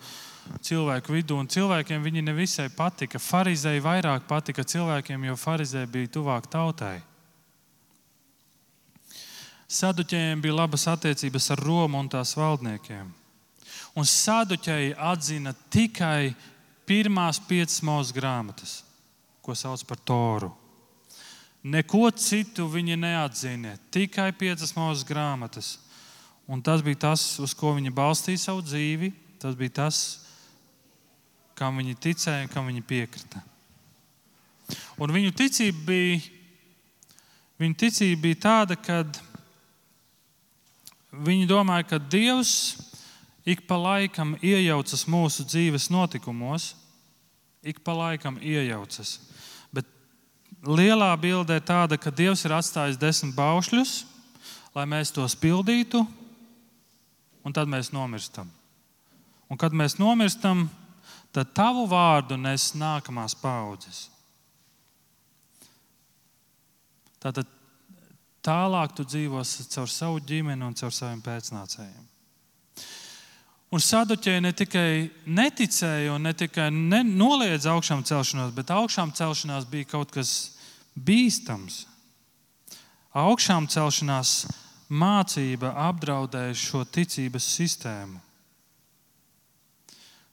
cilvēku 0.65 1.15
vidū, 1.17 1.37
un 1.41 1.49
cilvēkiem 1.49 2.03
viņi 2.05 2.25
nevisai 2.25 2.69
patika. 2.77 3.21
Pharizēji 3.21 3.85
vairāk 3.85 4.27
patika 4.29 4.65
cilvēkiem, 4.65 5.25
jo 5.29 5.37
Pharizēji 5.41 5.93
bija 5.93 6.13
tuvāk 6.17 6.49
tautai. 6.53 6.99
Saduķējiem 9.71 10.41
bija 10.43 10.57
labas 10.57 10.89
attiecības 10.91 11.53
ar 11.55 11.65
Romu 11.65 12.01
un 12.01 12.09
tās 12.11 12.35
valdniekiem. 12.37 13.13
Un 13.97 14.07
saduķēji 14.07 14.97
atzina 14.99 15.55
tikai 15.73 16.35
pirmās 16.89 17.41
piecas 17.47 17.81
mūža 17.87 18.17
grāmatas, 18.17 18.81
ko 19.41 19.55
sauc 19.55 19.85
par 19.87 20.01
Toru. 20.05 20.51
Neko 21.61 22.09
citu 22.17 22.65
viņi 22.73 22.97
neatzina, 22.97 23.75
tikai 23.93 24.31
piecas 24.33 24.73
mūža 24.73 25.05
grāmatas. 25.05 25.75
Un 26.49 26.63
tas 26.65 26.81
bija 26.81 27.03
tas, 27.05 27.23
uz 27.37 27.53
ko 27.55 27.75
viņi 27.77 27.93
balstīja 27.93 28.47
savu 28.47 28.65
dzīvi. 28.65 29.13
Tas 29.41 29.55
bija 29.57 29.75
tas, 29.83 29.99
kam 31.57 31.77
viņi 31.81 31.99
ticēja 32.01 32.47
un 32.47 32.53
kam 32.53 32.67
viņi 32.69 32.83
piekrita. 32.85 33.43
Un 35.01 35.13
viņu 35.13 35.33
ticība 35.37 35.85
bija, 35.87 36.19
viņu 37.61 37.79
ticība 37.85 38.23
bija 38.25 38.41
tāda, 38.41 38.77
ka 38.81 39.03
viņi 41.13 41.49
domāja, 41.49 41.89
ka 41.93 42.01
Dievs 42.01 42.53
ik 43.45 43.67
pa 43.69 43.77
laikam 43.81 44.37
iejaucas 44.41 45.07
mūsu 45.09 45.45
dzīves 45.49 45.91
notikumos, 45.93 46.75
ik 47.65 47.81
pa 47.85 47.97
laikam 47.97 48.41
iejaucas 48.41 49.19
lielā 50.67 51.11
bildē 51.21 51.61
tāda, 51.65 51.99
ka 51.99 52.13
Dievs 52.13 52.45
ir 52.45 52.55
atstājis 52.57 52.99
desmit 53.01 53.35
baušļus, 53.37 54.05
lai 54.75 54.87
mēs 54.89 55.13
tos 55.15 55.37
pildītu, 55.39 56.05
un 57.45 57.57
tad 57.57 57.71
mēs 57.71 57.93
nomirstam. 57.95 58.51
Un 59.51 59.59
kad 59.59 59.75
mēs 59.75 59.99
nomirstam, 59.99 60.69
tad 61.35 61.55
tavu 61.57 61.87
vārdu 61.91 62.37
nes 62.39 62.71
nākamās 62.79 63.35
paudzes. 63.39 64.09
Tātad 67.21 67.49
tālāk 68.45 68.95
tu 68.97 69.05
dzīvosi 69.05 69.67
caur 69.75 69.91
savu 69.91 70.23
ģimeni 70.25 70.65
un 70.65 70.77
caur 70.79 70.95
saviem 70.95 71.21
pēcnācējiem. 71.25 72.10
Un 73.71 73.79
saduķēji 73.79 74.43
ne 74.43 74.51
tikai 74.57 75.11
neticēja 75.31 76.15
un 76.17 76.25
ne 76.27 76.33
tikai 76.35 76.71
ne, 76.75 77.05
noliedza 77.07 77.71
augšām 77.71 78.03
celšanos, 78.07 78.51
bet 78.57 78.73
augšām 78.75 79.13
celšanās 79.15 79.69
bija 79.71 79.93
kaut 79.93 80.11
kas 80.15 80.33
bīstams. 80.99 81.85
Augšām 83.15 83.69
celšanās 83.71 84.49
mācība 84.91 85.71
apdraudēja 85.87 86.57
šo 86.59 86.83
ticības 86.83 87.47
sistēmu. 87.47 88.19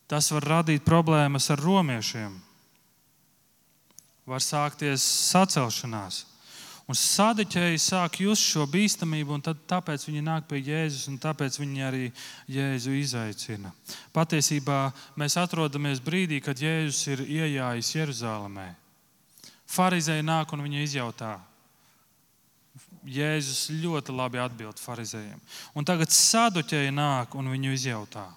Tas 0.08 0.32
var 0.32 0.46
radīt 0.56 0.86
problēmas 0.88 1.52
ar 1.54 1.62
romiešiem. 1.62 2.34
Var 4.28 4.44
sākties 4.44 5.04
sacelšanās. 5.04 6.24
Un 6.88 6.96
sadiķēji 6.96 7.82
sāk 7.84 8.22
just 8.24 8.46
šo 8.48 8.64
bīstamību, 8.72 9.34
un 9.36 9.42
tad, 9.44 9.60
tāpēc 9.68 10.06
viņi 10.08 10.22
nāk 10.24 10.46
pie 10.48 10.62
Jēzus, 10.64 11.10
un 11.12 11.18
tāpēc 11.20 11.58
viņi 11.60 11.84
arī 11.84 12.06
Jēzu 12.48 12.94
izaicina. 12.96 13.74
Patiesībā 14.16 14.94
mēs 15.20 15.36
atrodamies 15.36 16.00
brīdī, 16.04 16.40
kad 16.44 16.56
Jēzus 16.64 17.02
ir 17.12 17.24
ienācis 17.26 17.92
Jeruzalemē. 17.98 18.70
Pharizēji 19.68 20.24
nāk 20.24 20.54
un 20.56 20.64
viņi 20.64 20.86
izjautā. 20.86 21.34
Jēzus 23.08 23.68
ļoti 23.84 24.16
labi 24.16 24.40
atbild 24.40 24.80
farizējiem. 24.80 25.44
Un 25.76 25.88
tagad 25.88 26.16
saduķēji 26.16 26.96
nāk 26.96 27.36
un 27.36 27.52
viņu 27.52 27.76
izjautā. 27.76 28.30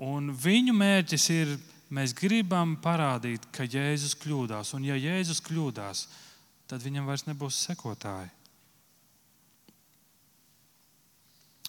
Un 0.00 0.32
viņu 0.32 0.72
mērķis 0.72 1.28
ir, 1.36 1.54
mēs 1.92 2.16
gribam 2.16 2.78
parādīt, 2.80 3.44
ka 3.52 3.68
Jēzus 3.68 4.16
kļūdās. 4.24 4.72
Un 4.76 4.88
ja 4.88 4.96
Jēzus 4.96 5.44
kļūdās, 5.44 6.06
tad 6.08 6.29
tad 6.70 6.84
viņam 6.86 7.08
vairs 7.08 7.26
nebūs 7.26 7.58
sekotāji. 7.66 8.30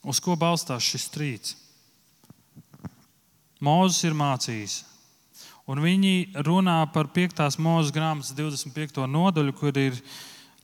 Uz 0.06 0.22
ko 0.22 0.36
balstās 0.38 0.86
šis 0.86 1.08
strīds? 1.10 1.56
Mūzis 3.62 4.08
ir 4.10 4.16
mācījis, 4.18 4.76
un 5.70 5.82
viņi 5.82 6.44
runā 6.46 6.80
par 6.94 7.10
5. 7.14 7.44
mūža 7.62 7.94
grāmatas 7.94 8.34
25. 8.38 9.04
nodaļu, 9.06 9.54
kur 9.58 9.78
ir 9.78 9.98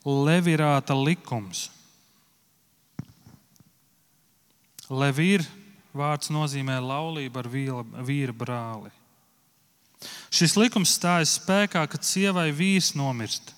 levirāta 0.02 0.96
likums. 0.98 1.68
Levīra 4.90 5.46
vārds 5.94 6.30
nozīmē 6.34 6.80
laulību 6.82 7.42
ar 7.42 7.50
vīra 8.06 8.34
brāli. 8.34 8.90
Šis 10.30 10.54
likums 10.58 10.94
stājas 10.94 11.36
spēkā, 11.38 11.84
kad 11.90 12.06
sievai 12.06 12.50
vīrs 12.54 12.94
nomirst 12.98 13.54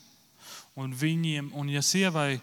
un 0.79 0.93
viņiem, 0.95 1.51
un 1.55 1.71
ja 1.73 1.83
sievai, 1.83 2.41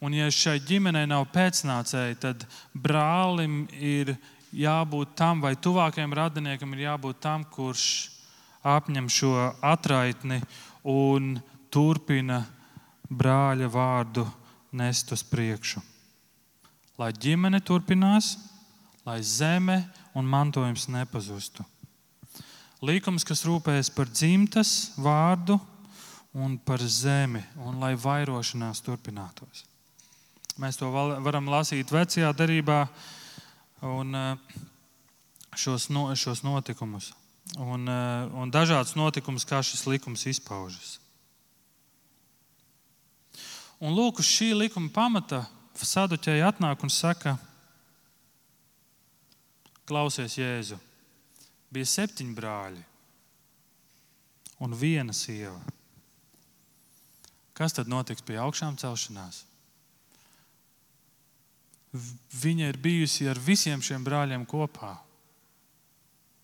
un 0.00 0.14
ja 0.16 0.28
šai 0.32 0.58
ģimenei 0.64 1.06
nav 1.08 1.28
pēcnācēji, 1.34 2.18
tad 2.22 2.46
brālim 2.72 3.64
ir 3.76 4.14
jābūt 4.56 5.16
tam, 5.18 5.42
vai 5.44 5.56
tuvākajam 5.56 6.14
radiniekam 6.16 6.72
ir 6.74 6.86
jābūt 6.86 7.20
tam, 7.20 7.44
kurš 7.44 7.86
apņem 8.66 9.08
šo 9.12 9.34
atraitni 9.64 10.40
un 10.86 11.36
turpina 11.70 12.42
brāļa 13.10 13.68
vārdu 13.70 14.26
nest 14.76 15.12
uz 15.14 15.22
priekšu. 15.26 15.82
Lai 16.96 17.12
ģimene 17.12 17.60
turpinās, 17.60 18.36
lai 19.06 19.20
zeme 19.22 19.82
un 20.16 20.26
mantojums 20.26 20.88
nepazustu. 20.90 21.64
Līkums, 22.84 23.24
kas 23.24 23.44
rūpējas 23.46 23.90
par 23.92 24.08
dzimtas 24.10 24.92
vārdu, 25.00 25.58
un 26.36 26.58
par 26.60 26.82
zemi, 26.84 27.40
un 27.64 27.80
lai 27.80 27.94
vairošanās 27.96 28.82
turpinātos. 28.84 29.64
Mēs 30.60 30.76
to 30.76 30.90
varam 30.92 31.48
lasīt 31.48 31.92
vecajā 31.92 32.28
derībā 32.36 32.82
un 33.88 34.16
eh, 34.16 34.58
šos, 35.56 35.88
no, 35.92 36.08
šos 36.16 36.44
notikumus. 36.44 37.12
un, 37.56 37.88
eh, 37.88 38.28
un 38.34 38.50
dažādas 38.50 38.96
notikumus, 38.98 39.46
kā 39.46 39.62
šis 39.62 39.86
likums 39.86 40.26
izpaužas. 40.26 40.98
Un 43.80 43.92
lūk, 43.94 44.20
uz 44.20 44.26
šī 44.28 44.50
likuma 44.56 44.90
pamata 44.92 45.44
saduķēji 45.76 46.44
atnāk 46.44 46.82
un 46.82 46.90
saka, 46.90 47.36
klausies, 49.86 50.36
Jēzu, 50.40 50.78
bija 51.70 51.86
septiņi 51.86 52.34
brāļi 52.36 52.84
un 54.64 54.74
viena 54.74 55.12
sieva. 55.12 55.60
Kas 57.56 57.72
tad 57.72 57.88
notiks 57.88 58.24
pie 58.26 58.36
augšām 58.40 58.76
celšanās? 58.80 59.44
Viņa 62.36 62.68
ir 62.68 62.76
bijusi 62.76 63.28
ar 63.30 63.40
visiem 63.40 63.80
šiem 63.80 64.04
brāļiem 64.04 64.44
kopā. 64.48 64.92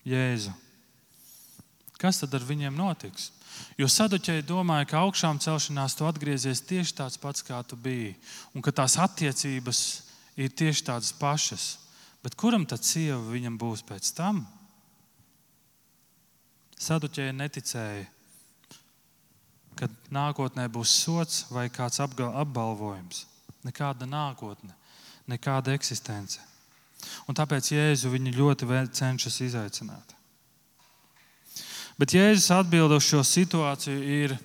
Jēzu. 0.09 0.53
Kas 2.01 2.19
tad 2.19 2.33
ar 2.35 2.43
viņiem 2.43 2.73
notiks? 2.75 3.29
Jo 3.77 3.87
saduķēji 3.89 4.47
domāja, 4.49 4.87
ka 4.89 5.03
augšām 5.05 5.37
celšanās 5.43 5.95
tu 5.97 6.07
atgriezies 6.09 6.63
tieši 6.65 6.97
tāds 6.97 7.19
pats, 7.21 7.45
kā 7.45 7.61
tu 7.67 7.77
biji, 7.79 8.15
un 8.57 8.65
ka 8.65 8.73
tās 8.73 8.97
attiecības 9.01 9.79
ir 10.41 10.49
tieši 10.49 10.87
tādas 10.89 11.13
pašas. 11.15 11.67
Bet 12.25 12.35
kuram 12.39 12.65
tad 12.65 12.83
sieva 12.87 13.21
viņam 13.29 13.59
būs 13.61 13.85
pēc 13.85 14.09
tam? 14.17 14.41
Saduķēji 16.83 17.35
neticēja, 17.37 18.07
ka 19.77 19.89
nākotnē 20.13 20.67
būs 20.71 20.95
sots 21.03 21.43
vai 21.51 21.67
kāds 21.73 22.01
apbalvojums. 22.03 23.25
Nekāda 23.63 24.07
nākotne, 24.09 24.73
nekāda 25.29 25.73
eksistence. 25.75 26.41
Un 27.27 27.35
tāpēc 27.35 27.71
Jēzu 27.73 28.11
viņi 28.11 28.35
ļoti 28.35 28.67
cenšas 28.95 29.39
izaicināt. 29.43 30.15
Bet 31.99 32.15
Jēzus 32.15 32.49
atbild 32.55 32.91
uz 32.95 33.05
šo 33.05 33.21
situāciju. 33.27 33.99
Ir 34.01 34.37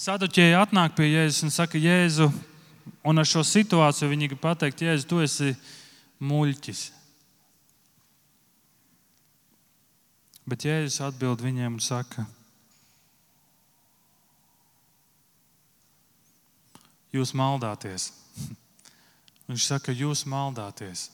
saduķēji 0.00 0.56
atnāk 0.56 0.96
pie 0.96 1.10
Jēzus 1.10 1.44
un 1.44 1.52
saka, 1.52 1.78
Jēzu, 1.78 2.30
un 3.04 3.20
ar 3.20 3.28
šo 3.28 3.44
situāciju 3.44 4.10
viņi 4.10 4.30
grib 4.32 4.40
pateikt, 4.42 4.82
Jēzu, 4.86 5.08
tu 5.10 5.20
esi 5.20 5.52
muļķis. 6.24 6.86
Bet 10.48 10.64
Jēzus 10.66 11.02
atbild 11.04 11.44
viņiem 11.44 11.76
un 11.76 11.84
saka, 11.84 12.24
Jūs 17.14 17.34
maldāties. 17.34 18.10
Viņš 19.50 19.66
saka, 19.66 19.94
jūs 19.96 20.22
maldāties. 20.30 21.08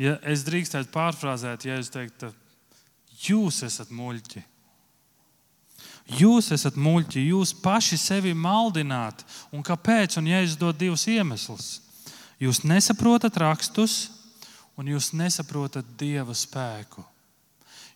Ja 0.00 0.16
es 0.26 0.42
drīkstētu 0.46 0.90
pārfrāzēt, 0.94 1.66
ja 1.68 1.76
es 1.78 1.90
teiktu, 1.92 2.32
jūs 3.28 3.60
esat 3.66 3.92
muļķi. 3.94 4.42
Jūs 6.18 6.48
esat 6.56 6.78
muļķi, 6.80 7.22
jūs 7.30 7.52
paši 7.62 7.98
sevi 8.00 8.32
maldināt. 8.34 9.22
Un 9.54 9.62
kāpēc? 9.62 10.16
Un 10.18 10.30
ja 10.32 10.40
es 10.42 10.56
dodu 10.58 10.80
divus 10.86 11.06
iemeslus. 11.06 11.68
Jūs 12.40 12.64
nesaprotat 12.64 13.36
rakstus, 13.38 14.08
un 14.80 14.88
jūs 14.90 15.12
nesaprotat 15.14 15.86
dieva 16.00 16.34
spēku. 16.34 17.04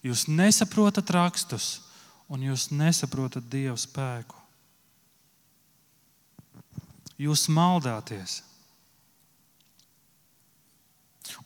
Jūs 0.05 0.27
nesaprotat 0.29 1.11
rakstus, 1.17 1.81
un 2.29 2.45
jūs 2.45 2.69
nesaprotat 2.71 3.49
dieva 3.51 3.79
spēku. 3.81 4.44
Jūs 7.21 7.47
maldāties. 7.53 8.43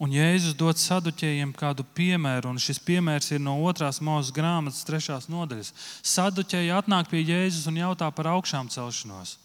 Un 0.03 0.13
Jēzus 0.15 0.57
dod 0.59 0.79
saduķējiem 0.79 1.53
kādu 1.57 1.85
piemēru, 1.97 2.51
un 2.53 2.61
šis 2.63 2.81
piemērs 2.83 3.31
ir 3.35 3.43
no 3.43 3.55
otrās 3.67 4.01
mūža 4.05 4.35
grāmatas, 4.35 4.85
trešās 4.87 5.29
nodaļas. 5.31 5.73
Saduķēji 6.07 6.75
atnāk 6.75 7.11
pie 7.11 7.23
Jēzus 7.23 7.69
un 7.71 7.79
jautā 7.81 8.11
par 8.15 8.31
augšām 8.35 8.71
celšanos. 8.75 9.37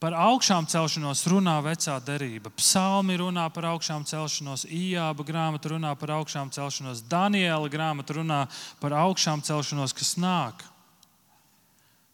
Par 0.00 0.16
augšām 0.20 0.66
celšanos 0.68 1.22
runā 1.30 1.54
vecā 1.64 1.94
derība. 2.04 2.50
Psalmi 2.58 3.16
runā 3.20 3.46
par 3.52 3.70
augšām 3.70 4.04
celšanos, 4.08 4.66
Ijāba 4.68 5.24
grāmata 5.24 5.72
runā 5.72 5.94
par 5.96 6.12
augšām 6.18 6.50
celšanos, 6.52 7.04
Daniela 7.08 7.70
grāmata 7.72 8.18
runā 8.18 8.42
par 8.82 8.96
augšām 9.04 9.44
celšanos, 9.44 9.96
kas 9.96 10.16
nāk. 10.20 10.66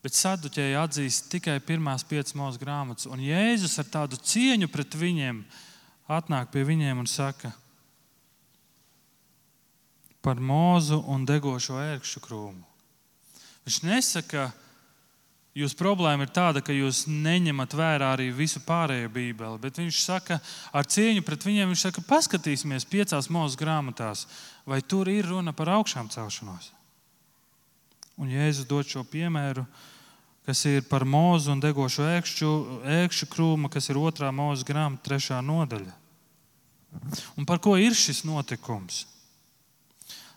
Bet 0.01 0.17
saduķēji 0.17 0.79
atzīst 0.81 1.29
tikai 1.33 1.59
pirmās 1.61 2.07
piecas 2.09 2.37
mūža 2.39 2.61
grāmatas, 2.63 3.09
un 3.11 3.21
Jēzus 3.21 3.77
ar 3.83 3.91
tādu 3.93 4.17
cieņu 4.17 4.71
pret 4.73 4.97
viņiem 4.97 5.43
atnāk 6.11 6.49
pie 6.55 6.65
viņiem 6.67 7.03
un 7.03 7.09
saka 7.11 7.53
par 10.25 10.41
mūzu 10.41 11.03
un 11.09 11.29
degošo 11.29 11.79
ērkšķu 11.81 12.25
krūmu. 12.25 12.65
Viņš 13.69 13.83
nesaka, 13.85 14.49
ka 14.49 14.71
Jūsu 15.51 15.75
problēma 15.75 16.29
ir 16.29 16.31
tāda, 16.31 16.61
ka 16.63 16.71
jūs 16.71 17.09
neņemat 17.11 17.73
vērā 17.75 18.13
arī 18.15 18.29
visu 18.31 18.61
pārējo 18.63 19.09
Bībeli. 19.11 19.59
Bet 19.59 19.81
viņš 19.81 20.03
saka, 20.05 20.39
ar 20.71 20.87
cieņu 20.87 21.25
pret 21.27 21.43
viņiem, 21.43 21.73
viņš 21.73 21.87
saka, 21.89 22.05
paskatīsimies 22.07 22.87
piecās 22.87 23.27
mūža 23.35 23.59
grāmatās, 23.59 24.29
vai 24.63 24.79
tur 24.81 25.11
ir 25.11 25.27
runa 25.27 25.53
par 25.57 25.73
augšām 25.75 26.07
celšanos. 26.13 26.71
Un 28.21 28.31
Jēzus 28.31 28.69
dod 28.71 28.87
šo 28.87 29.03
piemēru, 29.11 29.65
kas 30.51 30.65
ir 30.67 30.83
par 30.91 31.07
mūzu 31.07 31.55
un 31.55 31.63
degošo 31.63 32.05
ēkšķu, 32.19 32.51
ēkšķu 33.01 33.31
krūmu, 33.31 33.71
kas 33.71 33.87
ir 33.89 34.01
otrā 34.03 34.33
mūža 34.35 34.67
grāmata, 34.67 35.07
trešā 35.07 35.39
nodaļa. 35.47 35.95
Un 37.39 37.47
par 37.47 37.63
ko 37.63 37.77
ir 37.79 37.95
šis 37.95 38.25
notikums? 38.27 39.05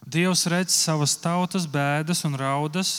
Dievs 0.05 0.45
redz 0.51 0.75
savas 0.75 1.17
tautas 1.17 1.65
bēdas 1.65 2.21
un 2.27 2.37
raudas 2.37 2.93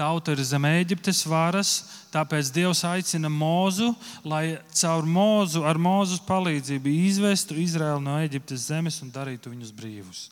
Tauta 0.00 0.32
ir 0.32 0.40
zem 0.40 0.64
Eģiptes 0.64 1.26
varas, 1.28 1.70
tāpēc 2.08 2.48
Dievs 2.54 2.80
aicina 2.88 3.28
Mūzu, 3.28 3.90
lai 4.24 4.56
caur 4.72 5.04
Mūzu, 5.04 5.60
ar 5.68 5.76
Mūzes 5.76 6.22
palīdzību 6.24 6.94
izvestu 7.10 7.58
Izraēlu 7.60 8.00
no 8.06 8.14
Eģiptes 8.24 8.70
zemes 8.70 8.96
un 9.04 9.10
darītu 9.12 9.52
viņus 9.52 9.74
brīvus. 9.76 10.22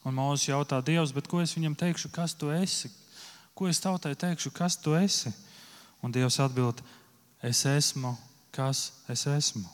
Un 0.00 0.16
Mūzes 0.16 0.48
jautā 0.48 0.80
Dievs, 0.80 1.12
ko 1.28 1.42
es 1.44 1.52
viņam 1.58 1.76
teikšu, 1.76 2.08
kas 2.14 2.32
tu 2.32 2.48
esi? 2.54 2.88
Ko 3.58 3.66
es 3.66 3.82
tautai 3.82 4.14
teikšu, 4.14 4.52
kas 4.54 4.78
tu 4.78 4.94
esi? 4.94 5.32
Un 5.98 6.14
Dievs 6.14 6.38
atbild, 6.38 6.78
es 7.42 7.64
esmu, 7.66 8.14
kas 8.54 8.92
es 9.10 9.26
esmu. 9.26 9.66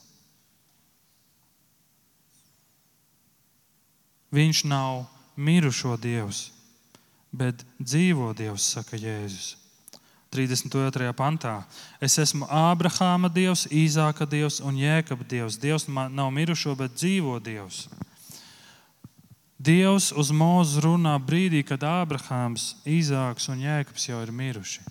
Viņš 4.33 4.65
nav 4.65 5.05
mirušo 5.37 5.93
Dievs 6.01 6.47
bet 7.35 7.65
dzīvo 7.79 8.31
Dievs, 8.37 8.71
saka 8.75 8.97
Jēzus. 8.99 9.55
32. 10.35 11.13
pantā. 11.15 11.61
Es 12.03 12.17
esmu 12.19 12.47
Ābrahāma 12.51 13.29
Dievs, 13.31 13.69
Īzāka 13.71 14.27
Dievs 14.27 14.59
un 14.59 14.75
Jēkaba 14.75 15.23
Dievs. 15.31 15.59
Dievs 15.61 15.87
nav 15.87 16.31
mirušo, 16.35 16.75
bet 16.75 16.97
dzīvo 16.97 17.37
Dievs. 17.43 17.85
Dievs 19.65 20.11
uz 20.13 20.29
mūzu 20.29 20.83
runā 20.85 21.15
brīdī, 21.21 21.63
kad 21.65 21.83
Ābrahāms, 21.87 22.75
Īzāks 22.85 23.49
un 23.49 23.63
Jēkabs 23.63 24.07
jau 24.09 24.19
ir 24.21 24.31
miruši. 24.35 24.83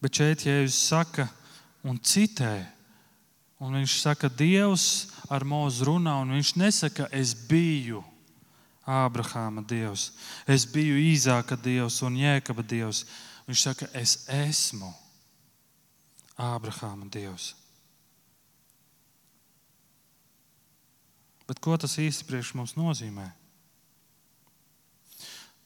Bet 0.00 0.16
šeit 0.16 0.46
Jēzus 0.46 0.78
saka 0.88 1.26
un 1.84 1.98
citē, 1.98 2.54
un 3.60 3.74
viņš 3.80 3.96
saka, 4.00 4.30
Dievs 4.32 5.10
ar 5.28 5.44
mūzu 5.44 5.90
runā, 5.90 6.14
un 6.22 6.36
viņš 6.38 6.54
nesaka, 6.60 7.10
es 7.12 7.34
biju. 7.34 8.04
Ābrahāma 8.90 9.62
Dievs, 9.68 10.08
es 10.48 10.64
biju 10.66 10.96
Īzāka 10.98 11.54
Dievs 11.60 12.00
un 12.02 12.16
Jēkaba 12.18 12.64
Dievs. 12.66 13.04
Viņš 13.46 13.62
saka, 13.66 13.86
es 13.94 14.24
esmu 14.26 14.88
Ābrahāma 16.40 17.06
Dievs. 17.12 17.52
Bet 21.50 21.58
ko 21.58 21.74
tas 21.74 21.96
īsti 21.98 22.28
priekš 22.28 22.52
mums 22.54 22.76
nozīmē? 22.78 23.24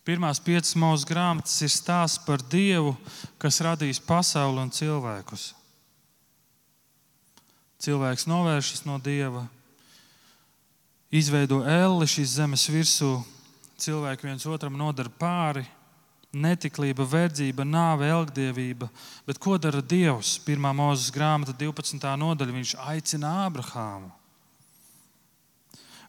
Pirmās 0.05 0.41
piecas 0.41 0.73
mūža 0.81 1.09
grāmatas 1.09 1.59
ir 1.65 1.73
stāsts 1.73 2.23
par 2.25 2.41
Dievu, 2.41 2.95
kas 3.41 3.61
radīs 3.65 4.01
pasauli 4.01 4.63
un 4.63 4.73
cilvēkus. 4.73 5.51
Cilvēks 7.85 8.25
novēršas 8.29 8.87
no 8.89 8.97
Dieva, 9.01 9.45
izveido 11.13 11.61
elli 11.69 12.09
šīs 12.09 12.39
zemes 12.39 12.65
virsū, 12.73 13.13
cilvēki 13.81 14.29
viens 14.31 14.49
otram 14.49 14.81
nodara 14.81 15.13
pāri. 15.13 15.67
Netiklība, 16.35 17.05
verdzība, 17.07 17.63
nāve, 17.63 18.09
elgdevība. 18.11 18.89
Bet 19.29 19.39
ko 19.39 19.55
dara 19.61 19.85
Dievs? 19.85 20.33
Pirmā 20.43 20.73
mūzes 20.75 21.13
grāmata, 21.15 21.55
12. 21.55 22.09
nodaļa. 22.25 22.57
Viņš 22.57 22.73
aicina 22.91 23.37
Ābrahāmu. 23.45 24.11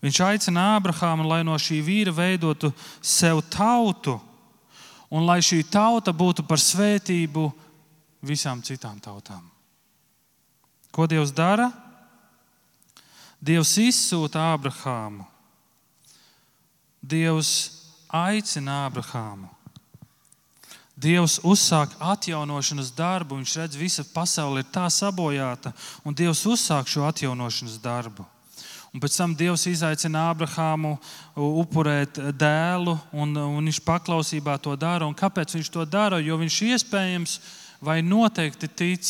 Viņš 0.05 0.21
aicina 0.21 0.75
Ābrahāmu, 0.75 1.25
lai 1.25 1.41
no 1.47 1.57
šī 1.57 1.79
vīra 1.81 2.13
veidotu 2.13 2.69
sev 3.01 3.41
tautu, 3.49 4.19
un 5.09 5.25
lai 5.25 5.39
šī 5.41 5.63
tauta 5.65 6.13
būtu 6.13 6.45
par 6.45 6.61
svētību 6.61 7.49
visām 8.25 8.61
citām 8.61 9.01
tautām. 9.01 9.41
Ko 10.93 11.09
Dievs 11.09 11.33
dara? 11.33 11.71
Dievs 13.41 13.73
izsūta 13.81 14.53
Ābrahāmu 14.53 15.25
Dievs 17.05 17.49
aicina 18.09 18.85
Abrahāmu. 18.87 19.51
Dievs 20.95 21.37
uzsāk 21.43 21.91
atjaunošanas 21.99 22.93
darbu. 22.95 23.37
Viņš 23.37 23.55
redz, 23.59 23.75
ka 23.75 23.81
visa 23.81 24.05
pasaule 24.13 24.63
ir 24.63 24.71
tā 24.73 24.87
sabojāta, 24.89 25.73
un 26.07 26.15
Dievs 26.15 26.45
uzsāk 26.49 26.89
šo 26.89 27.03
atjaunošanas 27.05 27.77
darbu. 27.83 28.25
Un 28.95 29.01
pēc 29.03 29.17
tam 29.19 29.33
Dievs 29.35 29.65
izaicina 29.67 30.29
Abrahāmu 30.31 30.93
upurēt 31.35 32.15
dēlu, 32.39 32.93
un, 33.11 33.33
un 33.35 33.65
viņš 33.67 33.81
paklausībā 33.83 34.55
to 34.63 34.71
dara. 34.79 35.03
Un 35.03 35.17
kāpēc 35.19 35.57
viņš 35.57 35.71
to 35.73 35.83
dara? 35.83 36.21
Jo 36.23 36.37
viņš 36.39 36.59
iespējams 36.69 37.33
vai 37.83 37.97
noteikti 37.99 38.69
tic, 38.71 39.09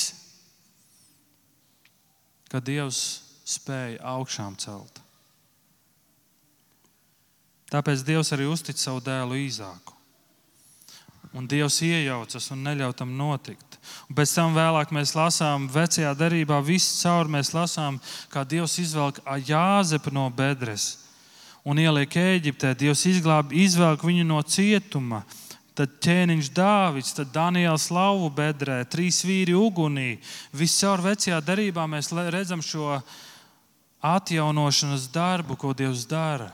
ka 2.49 2.63
Dievs 2.65 3.03
spēja 3.45 4.01
augšām 4.15 4.57
celt. 4.57 5.03
Tāpēc 7.69 8.01
Dievs 8.07 8.33
arī 8.33 8.49
uztic 8.49 8.81
savu 8.81 9.05
dēlu 9.05 9.37
īzāku. 9.45 9.93
Un 11.37 11.45
Dievs 11.45 11.77
iejaucas 11.85 12.49
un 12.57 12.65
neļauj 12.65 12.97
tam 13.03 13.13
notikt. 13.19 13.74
Un 14.09 14.17
pēc 14.17 14.35
tam 14.35 14.53
vēlāk 14.57 14.91
mēs 14.95 15.15
lasām, 15.17 15.69
vecajā 15.71 16.11
darbā, 16.17 16.59
visu 16.65 17.01
cauri 17.01 17.37
mēs 17.37 17.53
lasām, 17.55 17.97
kā 18.29 18.45
Dievs 18.45 18.77
izvelk 18.83 19.21
Jāzepu 19.47 20.13
no 20.13 20.29
bedres 20.29 21.05
un 21.65 21.81
ieliek 21.81 22.13
Eģiptē. 22.21 22.75
Dievs 22.77 23.05
izglāb, 23.09 23.53
izvelk 23.53 24.05
viņu 24.05 24.25
no 24.29 24.41
cietuma. 24.45 25.23
Tad 25.75 25.97
ķēniņš 25.99 26.49
Dāvids, 26.55 27.15
tad 27.17 27.33
Daniels 27.35 27.89
Lauvu 27.91 28.29
bedrē, 28.31 28.77
trīs 28.87 29.19
vīri 29.27 29.57
ugunī. 29.57 30.21
Viscaur 30.55 31.03
vecajā 31.03 31.41
darbā 31.43 31.83
mēs 31.91 32.13
redzam 32.31 32.61
šo 32.63 33.01
atjaunošanas 33.99 35.09
darbu, 35.11 35.57
ko 35.59 35.73
Dievs 35.75 36.05
dara. 36.07 36.53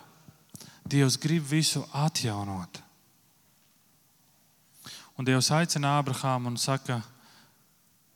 Dievs 0.88 1.20
grib 1.22 1.46
visu 1.46 1.84
atjaunot. 1.94 2.82
Un 5.20 5.28
Dievs 5.28 5.52
aicina 5.54 6.00
Ābrahāmu 6.00 6.50
un 6.50 6.58
saka, 6.58 6.98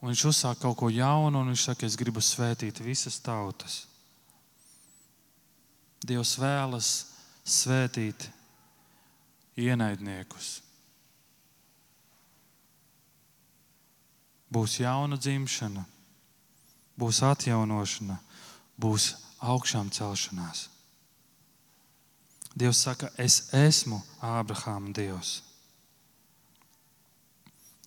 un 0.05 0.11
viņš 0.11 0.21
uzsāk 0.29 0.59
kaut 0.61 0.75
ko 0.77 0.87
jaunu, 0.93 1.39
un 1.41 1.47
viņš 1.49 1.61
saka, 1.65 1.87
es 1.87 1.95
gribu 1.97 2.21
svētīt 2.21 2.77
visas 2.85 3.15
tautas. 3.25 3.87
Dievs 6.05 6.35
vēlas 6.37 6.89
svētīt 7.41 8.27
ienaidniekus. 9.57 10.59
Būs 14.53 14.77
jauna 14.83 15.17
dzimšana, 15.17 15.87
būs 17.01 17.23
atjaunošana, 17.25 18.19
būs 18.77 19.09
augšām 19.41 19.89
celšanās. 19.89 20.67
Dievs 22.53 22.85
saka, 22.85 23.09
es 23.17 23.49
esmu 23.57 24.03
Ābrahāma 24.21 24.93
Dievs. 24.93 25.39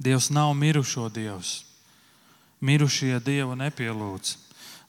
Dievs 0.02 0.32
nav 0.34 0.50
mirušo 0.58 1.06
Dievs. 1.14 1.67
Mirušie 2.60 3.18
Dievu 3.24 3.56
nepielūdz. 3.58 4.36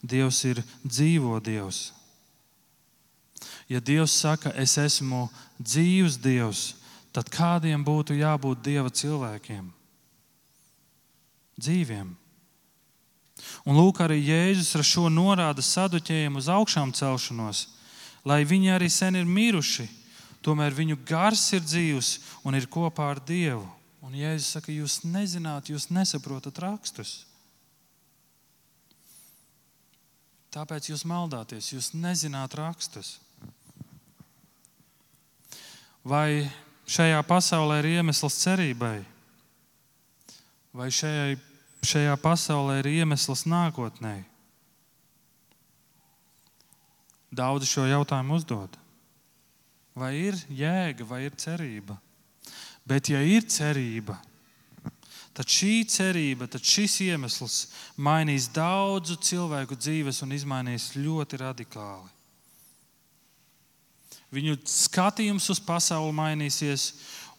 Dievs 0.01 0.43
ir 0.47 0.61
dzīvo 0.83 1.39
Dievs. 1.43 1.89
Ja 3.69 3.79
Dievs 3.79 4.15
saka, 4.15 4.53
es 4.57 4.77
esmu 4.81 5.27
dzīves 5.59 6.17
Dievs, 6.21 6.63
tad 7.13 7.29
kādiem 7.29 7.83
būtu 7.85 8.17
jābūt 8.17 8.63
Dieva 8.65 8.89
cilvēkiem? 8.89 9.67
Dzīviem. 11.59 12.15
Un 13.67 13.75
lūk, 13.75 13.99
arī 14.03 14.17
Jēzus 14.23 14.71
ar 14.79 14.85
šo 14.87 15.09
norāda 15.11 15.63
saduķējumu 15.63 16.39
uz 16.41 16.47
augšām 16.51 16.95
celšanos 16.95 17.67
lai 18.25 18.43
viņi 18.45 18.73
arī 18.75 18.89
sen 18.91 19.17
ir 19.19 19.27
miruši, 19.27 19.87
tomēr 20.45 20.75
viņu 20.75 20.99
gars 21.07 21.43
ir 21.55 21.63
dzīvs 21.63 22.11
un 22.47 22.57
ir 22.57 22.69
kopā 22.71 23.11
ar 23.13 23.21
Dievu. 23.23 23.65
Un 24.05 24.15
Jēzus 24.15 24.55
saka, 24.55 24.71
jūs 24.71 25.01
nezināt, 25.03 25.69
jūs 25.69 25.89
nesaprotat 25.91 26.59
rakstus. 26.63 27.25
Tāpēc 30.49 30.89
jūs 30.89 31.05
maldāties, 31.05 31.69
jūs 31.75 31.91
nezināt 31.93 32.55
rakstus. 32.57 33.19
Vai 36.01 36.49
šajā 36.89 37.19
pasaulē 37.27 37.81
ir 37.83 37.89
iemesls 37.99 38.39
cerībai, 38.41 38.97
vai 40.73 40.89
šajā, 40.89 41.35
šajā 41.85 42.15
pasaulē 42.23 42.79
ir 42.81 42.89
iemesls 42.95 43.45
nākotnē? 43.45 44.15
Daudzi 47.29 47.69
šo 47.69 47.85
jautājumu 47.85 48.39
uzdod. 48.39 48.73
Vai 49.93 50.15
ir 50.17 50.37
jēga, 50.49 51.05
vai 51.05 51.27
ir 51.27 51.35
cerība? 51.37 51.99
Bet, 52.89 53.11
ja 53.11 53.19
ir 53.21 53.45
cerība, 53.45 54.15
tad 55.39 55.47
šī 55.47 55.85
cerība, 55.87 56.49
tad 56.51 56.65
šis 56.67 56.97
iemesls 57.05 57.69
mainīs 57.95 58.49
daudzu 58.51 59.15
cilvēku 59.23 59.77
dzīves 59.79 60.19
un 60.25 60.35
izmainīs 60.35 60.89
ļoti 60.99 61.39
radikāli. 61.39 62.09
Viņu 64.35 64.57
skatījums 64.67 65.47
uz 65.49 65.61
pasauli 65.63 66.11
mainīsies, 66.17 66.89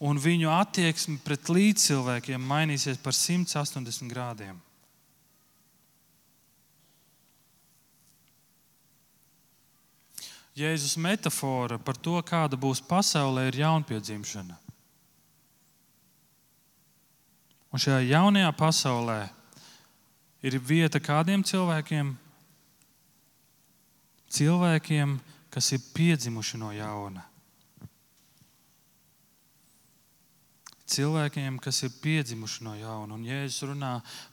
un 0.01 0.17
viņu 0.17 0.49
attieksme 0.49 1.19
pret 1.21 1.53
līdzcilvēkiem 1.53 2.41
mainīsies 2.41 2.97
par 3.05 3.13
180 3.13 4.09
grādiem. 4.09 4.57
Jēzus 10.57 10.97
metāfora 10.97 11.77
par 11.77 12.01
to, 12.01 12.17
kāda 12.25 12.57
būs 12.57 12.81
pasaulē, 12.81 13.51
ir 13.53 13.61
jaunpiedzimšana. 13.61 14.57
Un 17.71 17.79
šajā 17.79 18.03
jaunajā 18.09 18.51
pasaulē 18.59 19.21
ir 20.43 20.57
vieta 20.59 20.99
kādiem 21.03 21.45
cilvēkiem, 21.47 22.15
cilvēkiem, 24.31 25.19
kas 25.51 25.73
ir 25.77 25.83
piedzimuši 25.95 26.59
no 26.59 26.73
jauna. 26.75 27.27
Cilvēkiem, 30.91 31.61
kas 31.63 31.85
ir 31.87 31.95
piedzimuši 32.03 32.65
no 32.67 32.75
jauna, 32.75 33.15
un 33.15 33.27
Jēzus 33.27 33.69
runā 33.71 33.93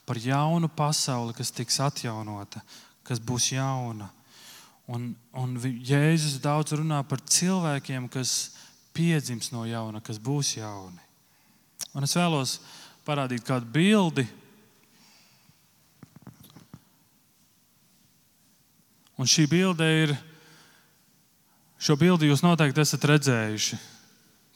par 0.10 0.18
jaunu 0.18 0.70
pasauli, 0.74 1.36
kas 1.38 1.54
tiks 1.54 1.78
atjaunota, 1.86 2.64
kas 3.06 3.22
būs 3.22 3.52
jauna. 3.54 4.10
Un, 4.90 5.12
un 5.38 5.54
Jēzus 5.62 6.40
daudz 6.42 6.74
runā 6.80 7.04
par 7.06 7.22
cilvēkiem, 7.22 8.08
kas 8.10 8.56
piedzims 8.98 9.52
no 9.54 9.68
jauna, 9.70 10.02
kas 10.02 10.18
būs 10.18 10.56
jauni. 10.58 11.04
Un 11.94 12.08
es 12.08 12.16
vēlos 12.18 12.58
parādīt 13.08 13.46
kādu 13.48 13.70
bildi. 13.72 14.28
Un 19.18 19.26
šī 19.26 19.48
bilde 19.50 19.88
ir, 20.04 20.14
šo 21.82 21.96
bildi 21.98 22.30
jūs 22.30 22.44
noteikti 22.46 22.84
esat 22.84 23.08
redzējuši. 23.10 23.80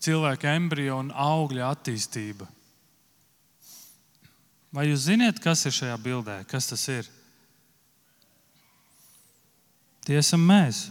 Cilvēka 0.02 0.54
embrija 0.58 0.98
un 0.98 1.10
augļa 1.14 1.72
attīstība. 1.72 2.48
Vai 4.72 4.88
jūs 4.88 5.08
zināt, 5.10 5.42
kas 5.44 5.66
ir 5.68 5.76
šajā 5.76 5.98
bildē? 6.02 6.38
Kas 6.50 6.70
tas 6.70 6.84
ir? 6.94 7.10
Tie 10.06 10.16
esam 10.18 10.44
mēs. 10.48 10.88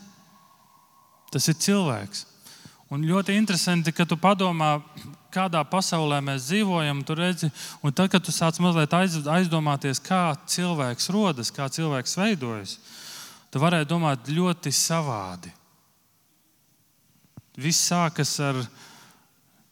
Tas 1.33 1.47
ir 1.51 1.57
cilvēks. 1.63 2.27
Un 2.91 3.05
ļoti 3.07 3.37
interesanti, 3.39 3.93
ka 3.95 4.03
tu 4.03 4.17
padomā, 4.19 4.81
kādā 5.31 5.61
pasaulē 5.63 6.19
mēs 6.27 6.49
dzīvojam, 6.49 7.05
tu 7.07 7.15
redzi, 7.15 7.51
un 7.87 7.95
tad, 7.95 8.11
kad 8.11 8.25
tu 8.27 8.35
sāc 8.35 8.59
mazliet 8.59 8.91
aizdomāties, 8.91 10.03
kā 10.03 10.33
cilvēks 10.51 11.07
rodas, 11.15 11.53
kā 11.55 11.69
cilvēks 11.71 12.17
veidojas, 12.19 12.75
tu 13.51 13.63
varētu 13.63 13.93
domāt 13.93 14.33
ļoti 14.35 14.73
savādi. 14.75 15.53
Viss 17.61 17.87
sākas 17.93 18.35
ar 18.43 18.59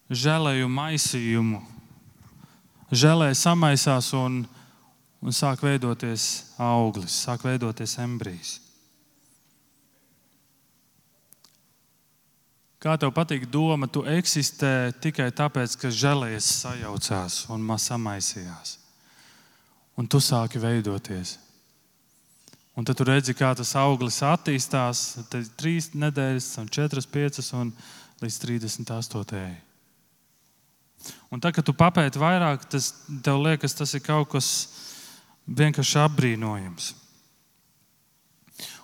žēlēju 0.07 0.71
maisījumu. 0.71 1.59
Žēlē 2.89 3.33
samaisās 3.35 4.13
un, 4.15 4.41
un 5.19 5.35
sāk 5.35 5.59
veidoties 5.67 6.55
auglis, 6.55 7.19
sāk 7.27 7.43
veidoties 7.43 7.99
embrijs. 7.99 8.55
Kā 12.79 12.93
tev 12.95 13.11
patīk 13.11 13.43
doma, 13.51 13.89
tu 13.91 14.05
eksistē 14.07 14.93
tikai 15.03 15.27
tāpēc, 15.35 15.75
ka 15.81 15.91
žēlējies 15.91 16.45
sajaucās 16.61 17.41
un 17.51 17.65
samaisījās. 17.75 18.77
Un 19.99 20.07
tu 20.07 20.21
sāki 20.23 20.61
veidoties. 20.63 21.35
Un 22.79 22.87
tad 22.87 22.95
tu 22.95 23.03
redzi, 23.03 23.35
kā 23.35 23.51
tas 23.51 23.73
auglis 23.75 24.21
attīstās. 24.23 25.01
Tad 25.27 25.41
ir 25.41 25.49
trīs 25.59 25.89
nedēļas, 25.91 26.47
un 26.61 26.69
četras, 26.71 27.03
piecas 27.03 27.51
un 27.51 27.73
līdz 28.23 28.37
38. 28.45 29.41
Un 31.35 31.43
tad, 31.43 31.51
kad 31.57 31.67
tu 31.67 31.75
papēti 31.75 32.21
vairāk, 32.21 32.63
tas 32.71 32.93
tev 33.25 33.43
liekas, 33.43 33.75
tas 33.75 33.91
ir 33.91 34.05
kaut 34.05 34.31
kas 34.31 34.53
vienkārši 35.51 35.99
apbrīnojams. 36.05 36.93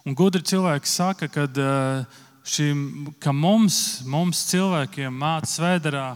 Un 0.03 0.19
gudri 0.19 0.43
cilvēki 0.43 0.91
saka, 0.91 1.31
ka 1.31 1.47
uh, 1.47 2.19
šim, 2.45 3.13
ka 3.19 3.33
mums, 3.33 4.03
mums 4.05 4.45
cilvēkiem 4.51 5.13
mācīja 5.21 5.55
svētdarā 5.55 6.07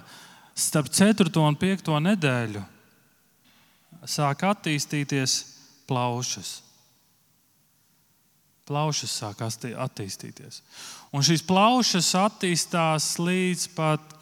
starp 0.59 0.91
4 0.93 1.31
un 1.41 1.57
5 1.57 1.95
nedēļu 2.05 2.63
sāk 4.07 4.43
attīstīties 4.47 5.39
plaušas. 5.89 6.59
Plaušas 8.69 9.15
sāk 9.23 9.41
attīstīties. 9.41 10.61
Un 11.15 11.25
šīs 11.25 11.41
plaušas 11.47 12.11
attīstās 12.19 13.15
līdz 13.17 13.65
pat 13.73 14.15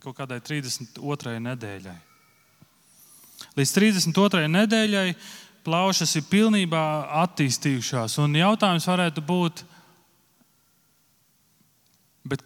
kaut 0.00 0.16
kādai 0.16 0.40
32. 0.40 1.36
nedēļai. 1.44 1.98
Līdz 3.58 3.72
32. 3.76 4.46
nedēļai 4.48 5.08
plaušas 5.64 6.16
ir 6.16 6.24
pilnībā 6.30 6.84
attīstījušās. 7.26 8.16
Un 8.24 8.38
jautājums 8.40 8.88
varētu 8.88 9.24
būt, 9.28 9.64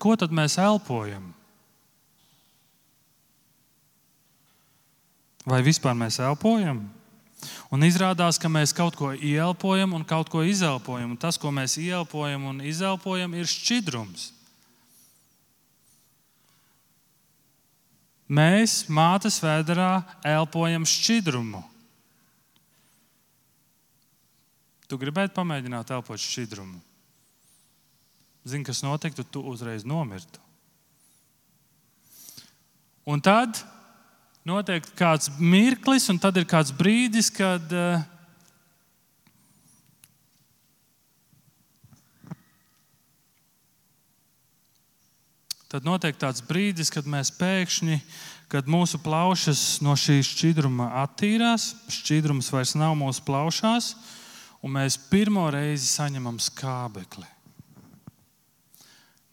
ko 0.01 0.17
tad 0.17 0.33
mēs 0.33 0.57
elpojam? 0.57 1.33
Vai 5.45 5.61
vispār 5.61 5.93
mēs 5.93 6.17
elpojam? 6.25 6.87
Un 7.69 7.85
izrādās, 7.85 8.39
ka 8.41 8.49
mēs 8.49 8.73
kaut 8.73 8.97
ko 8.97 9.11
ieelpojam 9.13 9.93
un 9.93 10.07
kaut 10.09 10.31
ko 10.33 10.41
izelpojam. 10.47 11.13
Un 11.13 11.21
tas, 11.21 11.37
ko 11.37 11.53
mēs 11.53 11.77
ieelpojam 11.77 12.47
un 12.49 12.63
izelpojam, 12.65 13.37
ir 13.37 13.51
šķidrums. 13.51 14.31
Mēs 18.25 18.87
mātes 18.89 19.37
vēdā 19.45 20.01
elpojam 20.25 20.87
šķidrumu. 20.89 21.61
Tu 24.89 24.97
gribētu 25.01 25.37
pamēģināt 25.37 25.93
elpot 25.93 26.21
šķidrumu. 26.21 26.81
Zini, 28.45 28.65
kas 28.65 28.83
notiktu, 28.85 29.25
tu 29.25 29.41
uzreiz 29.49 29.87
nomirtu. 29.89 30.41
Un 33.09 33.21
tad 33.25 33.57
notiek 34.45 34.85
kāds 34.97 35.31
mirklis, 35.41 36.11
un 36.13 36.21
tad 36.21 36.37
ir 36.37 36.45
kāds 36.49 36.73
brīdis, 36.77 37.31
kad 37.33 37.73
uh, 37.73 38.05
tad 45.73 45.89
notiek 45.89 46.17
tāds 46.21 46.45
brīdis, 46.45 46.93
kad 46.93 47.09
mēs 47.09 47.33
pēkšņi, 47.35 47.97
kad 48.53 48.69
mūsu 48.71 49.01
plaušas 49.03 49.83
no 49.83 49.97
šī 49.99 50.21
šķidruma 50.23 50.93
attīrās, 51.03 51.73
šķidrums 51.91 52.53
vairs 52.55 52.77
nav 52.79 52.93
mūsu 53.01 53.25
plaušās, 53.27 53.95
un 54.65 54.77
mēs 54.77 55.01
pirmo 55.11 55.49
reizi 55.53 55.89
saņemam 55.91 56.39
skābekli. 56.41 57.34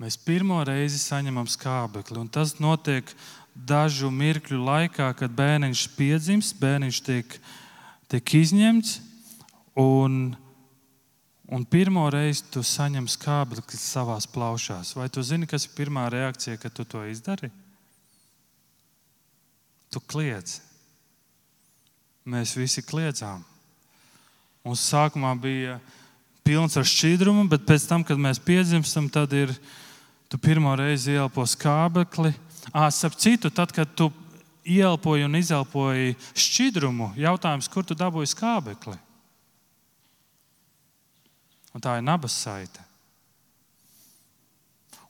Mēs 0.01 0.17
pirmo 0.17 0.57
reizi 0.65 0.97
saņemam 0.97 1.45
skābekli, 1.51 2.17
un 2.17 2.29
tas 2.31 2.55
notiek 2.57 3.05
dažu 3.53 4.09
mirkļu 4.09 4.57
laikā, 4.65 5.11
kad 5.19 5.33
bērniņš 5.37 5.83
piedzimst, 5.93 6.55
bērniņš 6.57 7.01
tiek, 7.05 7.35
tiek 8.09 8.33
izņemts. 8.41 8.95
Un 9.77 10.33
un 11.51 11.65
pirmo 11.67 12.05
reizi 12.09 12.45
tu 12.47 12.63
saņem 12.63 13.09
skābekli 13.11 13.77
savā 13.77 14.15
plaušās. 14.31 14.93
Vai 14.95 15.09
tu 15.11 15.23
zini, 15.23 15.47
kas 15.47 15.67
ir 15.67 15.75
pirmā 15.75 16.07
reakcija, 16.11 16.55
kad 16.57 16.71
tu 16.71 16.85
to 16.87 17.03
izdari? 17.05 17.51
Tu 19.91 19.99
kliedz. 19.99 20.61
Mēs 22.23 22.55
visi 22.55 22.83
kliedzām. 22.85 23.43
Mums 24.63 24.85
sākumā 24.87 25.33
bija 25.41 25.79
pilns 26.45 26.77
ar 26.79 26.87
šķidrumu, 26.87 27.49
bet 27.51 27.67
pēc 27.67 27.89
tam, 27.89 28.05
kad 28.07 28.21
mēs 28.21 28.39
piedzimstam, 28.39 29.09
tad 29.11 29.33
ir 29.35 29.51
tu 30.31 30.39
pirmo 30.39 30.71
reizi 30.79 31.17
ielpo 31.17 31.43
skābekli. 31.43 32.31
Ap 32.71 33.15
citu, 33.19 33.49
tad, 33.51 33.73
kad 33.75 33.89
tu 33.95 34.07
ielpoji 34.63 35.25
un 35.27 35.35
izelpoji 35.35 36.15
šķidrumu, 36.37 37.11
jautājums, 37.19 37.67
kur 37.67 37.83
tu 37.83 37.97
dabūji 37.97 38.31
skābekli? 38.31 38.95
Un 41.75 41.83
tā 41.83 41.97
ir 41.99 42.05
nabas 42.07 42.35
saite. 42.35 42.79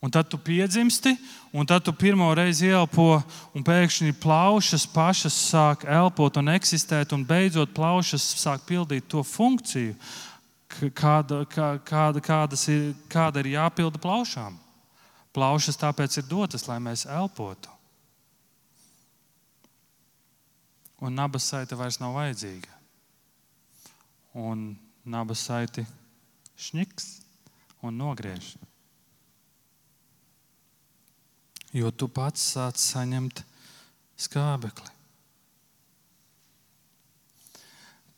Un 0.02 0.10
tad 0.10 0.26
tu 0.32 0.40
piedzimsti, 0.42 1.14
un 1.54 1.68
tad 1.70 1.84
tu 1.86 1.94
pirmo 1.94 2.32
reizi 2.34 2.72
ielpo, 2.72 3.20
un 3.54 3.66
pēkšņi 3.66 4.16
plaušas 4.18 4.88
pašas 4.90 5.38
sāk 5.52 5.86
elpot 5.86 6.40
un 6.42 6.50
eksistēt, 6.56 7.14
un 7.14 7.22
beidzot 7.22 7.70
plaušas 7.78 8.26
sāk 8.42 8.66
pildīt 8.66 9.06
to 9.06 9.22
funkciju, 9.22 9.94
kāda, 10.98 11.44
kā, 11.46 11.76
kāda, 11.86 12.26
kādas 12.26 12.66
ir, 12.74 12.96
kāda 13.14 13.46
ir 13.46 13.54
jāpilda 13.54 14.02
plaušām. 14.02 14.58
Plaušas 15.32 15.80
tāpēc 15.80 16.18
ir 16.20 16.28
dotas, 16.28 16.68
lai 16.68 16.80
mēs 16.84 17.06
elpotu. 17.08 17.72
Un 21.02 21.16
nabas 21.18 21.48
saite 21.50 21.78
vairs 21.80 21.98
nav 22.02 22.14
vajadzīga. 22.18 22.76
Un 24.38 24.76
nabas 25.08 25.42
saiti 25.48 25.86
šņiks 26.62 27.08
un 27.88 27.98
nogriež. 27.98 28.54
Jo 31.72 31.90
tu 31.96 32.10
pats 32.12 32.44
sāc 32.54 32.78
saņemt 32.84 33.42
skābekli. 34.20 34.92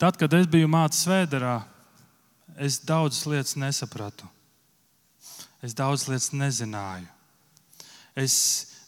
Tad, 0.01 0.17
kad 0.19 0.33
es 0.35 0.49
biju 0.51 0.67
mācīts 0.67 1.05
Svētdarā, 1.05 1.61
es 2.59 2.81
daudzas 2.83 3.23
lietas 3.29 3.55
nesapratu. 3.55 4.27
Es 5.63 5.75
daudzas 5.75 6.09
lietas 6.11 6.33
nezināju. 6.35 7.07
Es 8.19 8.35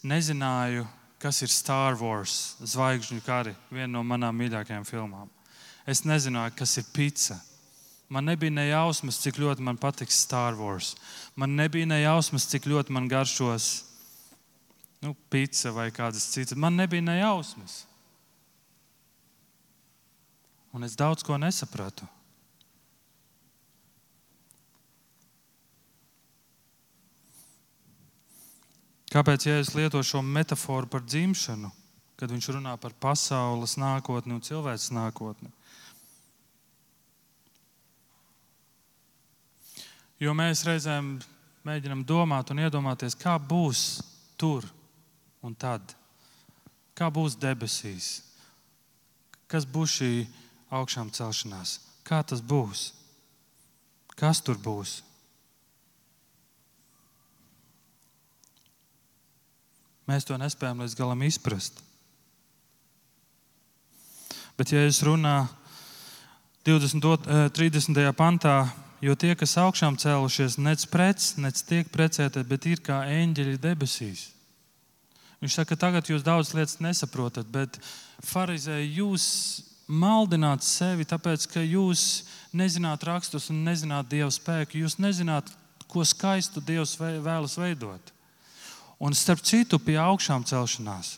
nezināju, 0.04 0.84
kas 1.22 1.40
ir 1.42 1.50
Star 1.50 1.96
Wars, 1.96 2.56
zvaigžņu 2.60 3.22
kari, 3.24 3.54
viena 3.72 3.94
no 3.96 4.04
manām 4.04 4.36
mīļākajām 4.36 4.84
filmām. 4.86 5.30
Es 5.88 6.04
nezināju, 6.04 6.52
kas 6.58 6.76
ir 6.76 6.86
pizza. 6.92 7.38
Man 8.12 8.28
nebija 8.28 8.52
ne 8.54 8.68
jausmas, 8.68 9.18
cik 9.22 9.40
ļoti 9.42 9.64
man 9.66 9.80
patiks 9.80 10.20
Star 10.26 10.54
Wars. 10.58 10.92
Man 11.34 11.56
nebija 11.58 11.88
ne 11.88 12.02
jausmas, 12.04 12.46
cik 12.52 12.68
ļoti 12.70 12.94
man 12.94 13.08
garšos 13.10 13.70
nu, 15.02 15.14
pizza 15.30 15.72
vai 15.74 15.88
kādas 15.94 16.28
citas. 16.30 16.58
Man 16.58 16.76
nebija 16.78 17.02
ne 17.02 17.18
jausmas. 17.18 17.84
Un 20.76 20.84
es 20.84 20.94
daudz 20.98 21.24
ko 21.24 21.38
nesapratu. 21.40 22.06
Kāpēc 29.12 29.46
Jēzus 29.46 29.76
lieto 29.78 30.02
šo 30.02 30.22
metaforu 30.22 30.88
par 30.90 31.04
dzimšanu, 31.06 31.70
kad 32.18 32.32
viņš 32.32 32.48
runā 32.56 32.74
par 32.80 32.94
pasaules 32.98 33.76
nākotni 33.78 34.34
un 34.34 34.42
cilvēces 34.42 34.90
nākotni? 34.96 35.52
Jo 40.18 40.32
mēs 40.32 40.64
reizēm 40.64 41.18
mēģinām 41.66 42.02
domāt 42.08 42.50
un 42.50 42.62
iedomāties, 42.64 43.14
kā 43.18 43.36
būs 43.38 44.00
tur 44.40 44.64
un 45.44 45.54
tad. 45.54 45.82
Kā 46.96 47.10
būs 47.12 47.36
debesīs? 47.38 48.22
Kas 49.46 49.66
būs 49.68 49.98
šī 49.98 50.12
augšām 50.72 51.12
celšanās? 51.14 51.78
Kā 52.06 52.22
tas 52.24 52.40
būs? 52.40 52.88
Kas 54.16 54.40
tur 54.40 54.58
būs? 54.58 55.02
Mēs 60.06 60.26
to 60.26 60.38
nespējam 60.38 60.82
līdz 60.84 60.94
galam 60.98 61.22
izprast. 61.26 61.82
Bet, 64.56 64.72
ja 64.72 64.86
es 64.86 65.02
runāju 65.04 65.50
30. 66.66 68.12
pantā, 68.16 68.56
Jo 69.04 69.12
tie, 69.12 69.34
kas 69.36 69.58
augšām 69.60 69.98
cēlušies, 70.00 70.56
nec 70.56 70.86
prec, 70.88 71.34
nec 71.36 71.60
tiek 71.68 71.88
precēti, 71.92 72.40
bet 72.48 72.64
ir 72.66 72.80
kā 72.80 73.02
eņģeļi 73.12 73.58
debesīs. 73.60 74.30
Viņš 75.42 75.56
saka, 75.58 75.74
ka 75.74 75.80
tagad 75.84 76.08
jūs 76.08 76.24
daudz 76.24 76.54
lietas 76.56 76.80
nesaprotat, 76.80 77.48
bet 77.52 77.76
farizēji 78.24 78.94
jūs 78.96 79.26
maldināt 79.86 80.64
sevi, 80.64 81.04
tāpēc 81.04 81.44
ka 81.52 81.60
jūs 81.60 82.24
nezināt 82.56 83.04
rakstus 83.04 83.50
un 83.52 83.60
nezināt 83.68 84.08
Dieva 84.08 84.32
spēku. 84.32 84.80
Jūs 84.80 84.96
nezināt, 84.98 85.52
ko 85.92 86.02
skaistu 86.02 86.64
Dievs 86.64 86.96
vēlas 86.98 87.58
veidot. 87.60 88.15
Un 88.98 89.12
starp 89.12 89.42
citu, 89.44 89.78
pie 89.82 89.98
augšām 90.00 90.44
celšanās 90.48 91.16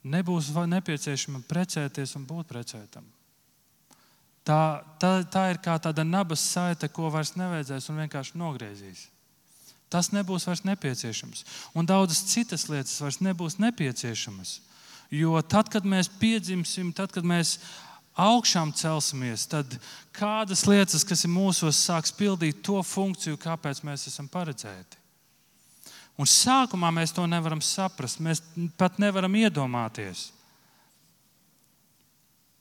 nebūs 0.00 0.50
nepieciešama 0.54 1.42
precēties 1.48 2.16
un 2.16 2.24
būt 2.28 2.48
precētam. 2.48 3.04
Tā, 4.44 4.80
tā, 5.00 5.10
tā 5.28 5.42
ir 5.52 5.60
kā 5.60 5.76
tāda 5.82 6.04
nabas 6.04 6.40
saite, 6.40 6.88
ko 6.88 7.10
vairs 7.12 7.34
nevajadzēs 7.36 7.90
un 7.92 8.00
vienkārši 8.00 8.38
nogriezīs. 8.40 9.08
Tas 9.92 10.12
nebūs 10.14 10.46
vairs 10.48 10.62
nepieciešams. 10.64 11.44
Un 11.76 11.86
daudzas 11.86 12.22
citas 12.30 12.68
lietas 12.70 12.96
vairs 13.02 13.20
nebūs 13.20 13.58
nepieciešamas. 13.60 14.60
Jo 15.10 15.40
tad, 15.42 15.68
kad 15.68 15.84
mēs 15.84 16.08
piedzimsim, 16.20 16.92
tad, 16.94 17.12
kad 17.12 17.26
mēs 17.26 17.58
augšām 18.20 18.72
celsimies, 18.76 19.46
tad 19.48 19.76
kādas 20.16 20.66
lietas, 20.68 21.04
kas 21.06 21.24
ir 21.24 21.32
mūsos, 21.32 21.78
sāks 21.86 22.12
pildīt 22.14 22.62
to 22.66 22.80
funkciju, 22.84 23.38
kāpēc 23.40 23.82
mēs 23.86 24.08
esam 24.10 24.28
paredzēti. 24.30 24.98
Un 26.20 26.28
sākumā 26.28 26.90
mēs 26.92 27.14
to 27.16 27.24
nevaram 27.24 27.62
saprast, 27.64 28.20
mēs 28.20 28.42
pat 28.76 28.98
nevaram 29.00 29.38
iedomāties. 29.40 30.28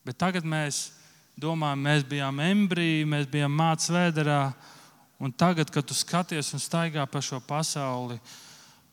Bet 0.07 0.15
tagad 0.21 0.47
mēs 0.47 0.87
domājam, 1.39 1.83
mēs 1.83 2.05
bijām 2.07 2.39
embriji, 2.43 3.07
mēs 3.09 3.27
bijām 3.31 3.51
mācību 3.59 3.97
vēderā, 3.97 4.43
un 5.19 5.35
tagad, 5.35 5.71
kad 5.75 5.87
tu 5.87 5.97
skaties 5.97 6.53
un 6.55 6.63
staigā 6.63 7.03
pa 7.11 7.19
šo 7.23 7.41
pasauli, 7.43 8.19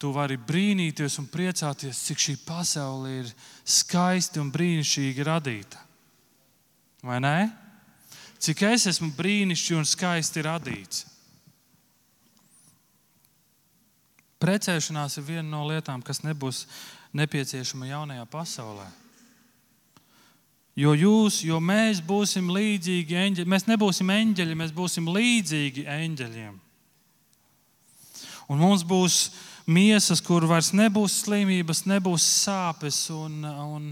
tu 0.02 0.10
vari 0.12 0.36
brīnīties 0.36 1.20
un 1.22 1.30
priecāties, 1.30 2.02
cik 2.10 2.22
šī 2.26 2.36
pasaule 2.44 3.14
ir 3.22 3.32
skaisti 3.64 4.42
un 4.42 4.50
brīnišķīgi 4.52 5.30
radīta. 5.30 5.85
Vai 7.06 7.20
ne? 7.22 7.38
Cik 8.42 8.64
es 8.66 8.88
esmu 8.90 9.12
brīnišķīgi 9.16 9.78
un 9.78 9.86
skaisti 9.86 10.42
radīts. 10.44 11.04
Precēšanās 14.42 15.16
ir 15.16 15.24
viena 15.30 15.48
no 15.48 15.62
lietām, 15.68 16.02
kas 16.04 16.20
nebūs 16.26 16.66
nepieciešama 17.16 17.88
jaunajā 17.88 18.26
pasaulē. 18.30 18.86
Jo 20.76 20.92
jūs, 20.92 21.40
jo 21.46 21.56
mēs 21.62 22.02
būsim 22.04 22.50
līdzīgi 22.52 23.16
eņģeļiem, 23.16 23.48
mēs 23.48 23.64
nebūsim 23.70 24.10
eņģeļi, 24.12 24.58
mēs 24.60 24.74
būsim 24.76 25.08
līdzīgi 25.08 25.86
eņģeļiem. 25.88 26.58
Un 28.52 28.60
mums 28.60 28.84
būs 28.84 29.30
miesas, 29.64 30.20
kur 30.20 30.44
vairs 30.46 30.74
nebūs 30.76 31.22
slimības, 31.24 31.86
nebūs 31.88 32.26
sāpes, 32.44 33.06
un, 33.14 33.40
un 33.46 33.88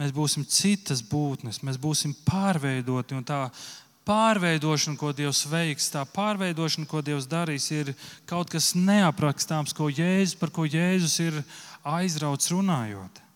mēs 0.00 0.14
būsim 0.16 0.46
citas 0.48 1.04
būtnes, 1.04 1.60
mēs 1.66 1.76
būsim 1.80 2.14
pārveidoti. 2.24 3.20
Tā 3.28 3.44
pārveidošana, 4.08 4.98
ko 4.98 5.12
Dievs 5.14 5.44
veiks, 5.50 5.90
tā 5.92 6.06
pārveidošana, 6.08 6.88
ko 6.88 7.02
Dievs 7.04 7.28
darīs, 7.30 7.68
ir 7.74 7.92
kaut 8.28 8.50
kas 8.52 8.72
neaprakstāms, 8.74 9.76
ko 9.76 9.90
Jēzus, 9.92 10.38
par 10.40 10.54
ko 10.54 10.64
Jēzus 10.64 11.18
ir 11.26 11.42
aizrauts 11.84 12.50
runājot. 12.52 13.26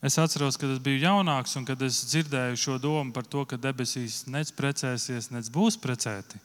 Es 0.00 0.16
atceros, 0.16 0.56
kad 0.56 0.70
es 0.72 0.78
biju 0.80 1.02
jaunāks 1.02 1.58
un 1.60 1.66
kad 1.68 1.80
es 1.84 1.98
dzirdēju 2.08 2.56
šo 2.56 2.78
domu 2.80 3.12
par 3.12 3.26
to, 3.28 3.44
ka 3.44 3.60
debesīs 3.60 4.22
nec 4.32 4.48
precēsies, 4.56 5.28
nec 5.28 5.50
būs 5.52 5.76
precēti. 5.76 6.40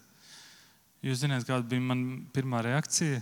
Jūs 1.06 1.22
zināt, 1.22 1.46
kāda 1.48 1.64
bija 1.70 1.86
mana 1.86 2.18
pirmā 2.36 2.60
reakcija? 2.66 3.22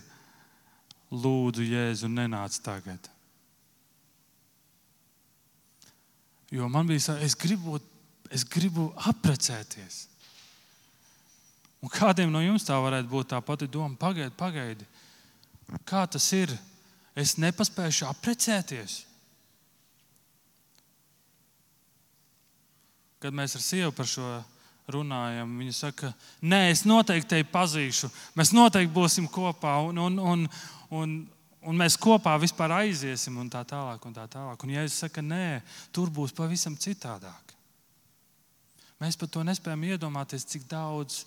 Lūdzu, 1.13 1.65
Jēzu, 1.67 2.09
nenāc 2.09 2.57
tagad. 2.65 3.09
Jo 6.53 6.69
man 6.69 6.89
bija, 6.89 7.15
es 7.21 7.35
gribu, 7.37 7.79
es 8.33 8.45
gribu 8.45 8.91
apprecēties. 9.09 10.07
Un 11.83 11.91
kādiem 11.91 12.31
no 12.31 12.41
jums 12.41 12.65
tā 12.65 12.77
varētu 12.79 13.09
būt 13.11 13.33
tā 13.33 13.41
pati 13.43 13.67
doma? 13.67 13.97
Pagaidi, 13.99 14.31
pagaidi. 14.37 14.85
Kā 15.85 16.05
tas 16.07 16.29
ir? 16.35 16.53
Es 17.17 17.35
nepaspēju 17.37 18.07
apprecēties. 18.09 19.03
Kad 23.21 23.35
mēs 23.35 23.57
ar 23.57 23.63
sievu 23.63 23.91
par 23.95 24.09
šo 24.09 24.29
runājam, 24.91 25.51
viņa 25.59 25.73
saka, 25.75 26.11
nē, 26.43 26.65
es 26.71 26.83
noteikti 26.87 27.35
tevi 27.35 27.45
pazīšu. 27.51 28.09
Mēs 28.39 28.51
noteikti 28.55 28.93
būsim 28.93 29.29
kopā. 29.31 29.77
Un, 29.89 30.01
un, 30.07 30.17
un, 30.19 30.47
un, 30.93 31.15
un 31.65 31.79
mēs 31.79 31.97
kopā 31.99 32.35
vispār 32.41 32.75
aiziesim, 32.83 33.39
un 33.41 33.49
tā 33.51 33.63
tālāk. 33.67 34.03
Un 34.05 34.15
tā 34.15 34.27
tālāk. 34.29 34.63
Un 34.65 34.75
Jēzus 34.75 35.05
saka, 35.05 35.23
nē, 35.25 35.61
tur 35.95 36.11
būs 36.13 36.35
pavisam 36.35 36.77
citādāk. 36.77 37.55
Mēs 39.01 39.17
par 39.19 39.31
to 39.31 39.43
nespējam 39.43 39.83
iedomāties, 39.89 40.45
cik 40.47 40.67
daudz 40.69 41.23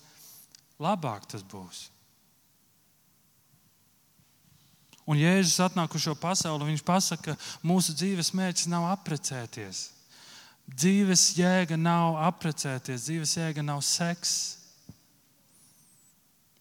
labāk 0.81 1.27
tas 1.29 1.43
būs. 1.45 1.87
Un 5.07 5.19
Jēzus 5.21 5.61
atnāk 5.63 5.93
uz 5.95 6.03
šo 6.03 6.17
pasauli, 6.19 6.67
viņš 6.67 6.83
pasaka, 6.83 7.35
ka 7.37 7.67
mūsu 7.67 7.93
dzīves 7.95 8.33
mērķis 8.35 8.67
nav 8.71 8.89
apprecēties. 8.89 9.85
Dzīves 10.67 11.29
jēga 11.37 11.77
nav 11.79 12.17
apprecēties, 12.27 13.05
dzīves 13.07 13.37
jēga 13.37 13.63
nav 13.63 13.79
seks. 13.87 14.33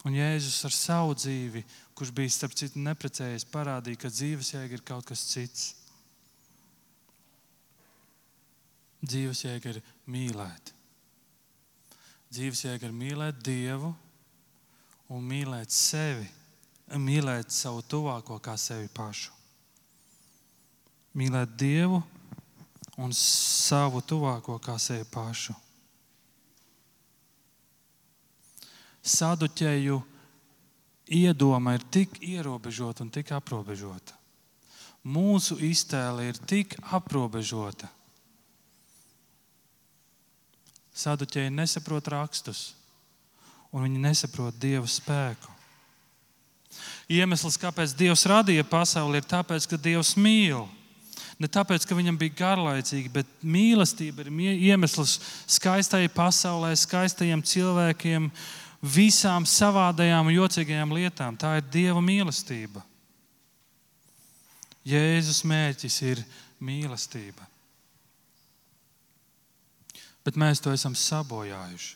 Un 0.06 0.14
Jēzus 0.14 0.60
ar 0.68 0.74
savu 0.76 1.16
dzīvi 1.18 1.64
kurš 1.96 2.12
bija 2.12 2.32
starp 2.32 2.54
citu 2.58 2.80
neprecējies, 2.84 3.46
parādīja, 3.48 4.02
ka 4.04 4.12
dzīves 4.12 4.52
jēga 4.52 4.76
ir 4.76 4.84
kaut 4.84 5.06
kas 5.08 5.22
cits. 5.30 5.70
Dzīves 9.06 9.44
jēga 9.46 9.72
ir 9.72 9.78
mīlēt. 10.10 10.72
Dzīves 12.32 12.64
jēga 12.66 12.88
ir 12.88 12.96
mīlēt 12.96 13.38
Dievu 13.46 13.94
un 15.14 15.22
mīlēt 15.24 15.72
sevi, 15.72 16.26
mīlēt 17.00 17.54
savu 17.54 17.84
tuvāko 17.86 18.36
kā 18.44 18.58
sevi 18.60 18.90
pašu. 18.92 19.32
Mīlēt 21.16 21.54
Dievu 21.56 22.02
un 23.00 23.14
savu 23.16 24.02
tuvāko 24.04 24.58
kā 24.60 24.76
sevi 24.82 25.06
pašu. 25.12 25.54
Saduķēju 29.06 30.02
iedoma 31.06 31.76
ir 31.76 31.84
tik 31.90 32.18
ierobežota 32.22 33.04
un 33.04 33.10
tik 33.14 33.32
aprobežota. 33.34 34.14
Mūsu 35.06 35.58
iztēle 35.62 36.26
ir 36.32 36.38
tik 36.50 36.74
aprobežota. 36.90 37.88
Saduķēji 40.96 41.52
nesaprot 41.52 42.08
rakstus, 42.08 42.72
un 43.70 43.84
viņi 43.84 44.00
nesaprot 44.00 44.56
Dieva 44.58 44.88
spēku. 44.88 45.52
Iemesls, 47.12 47.58
kāpēc 47.60 47.94
Dievs 47.94 48.24
radīja 48.26 48.64
pasauli, 48.66 49.20
ir 49.20 49.28
tāpēc, 49.28 49.68
ka 49.70 49.78
Dievs 49.78 50.16
mīl. 50.18 50.64
Ne 51.38 51.48
tāpēc, 51.52 51.84
ka 51.84 51.96
viņam 51.96 52.16
bija 52.18 52.34
garlaicīgi, 52.38 53.12
bet 53.12 53.28
mīlestība 53.44 54.24
ir 54.24 54.30
iemesls 54.70 55.18
skaistai 55.58 56.06
pasaulē, 56.12 56.72
skaistajiem 56.80 57.44
cilvēkiem, 57.44 58.30
visām 58.86 59.46
savādajām 59.48 60.30
un 60.30 60.36
jocīgajām 60.36 60.94
lietām. 60.94 61.36
Tā 61.38 61.56
ir 61.58 61.68
Dieva 61.72 62.02
mīlestība. 62.04 62.82
Jēzus 64.86 65.42
mērķis 65.46 66.00
ir 66.06 66.22
mīlestība. 66.62 67.46
Bet 70.26 70.38
mēs 70.38 70.62
to 70.62 70.72
esam 70.74 70.94
sabojājuši. 70.98 71.94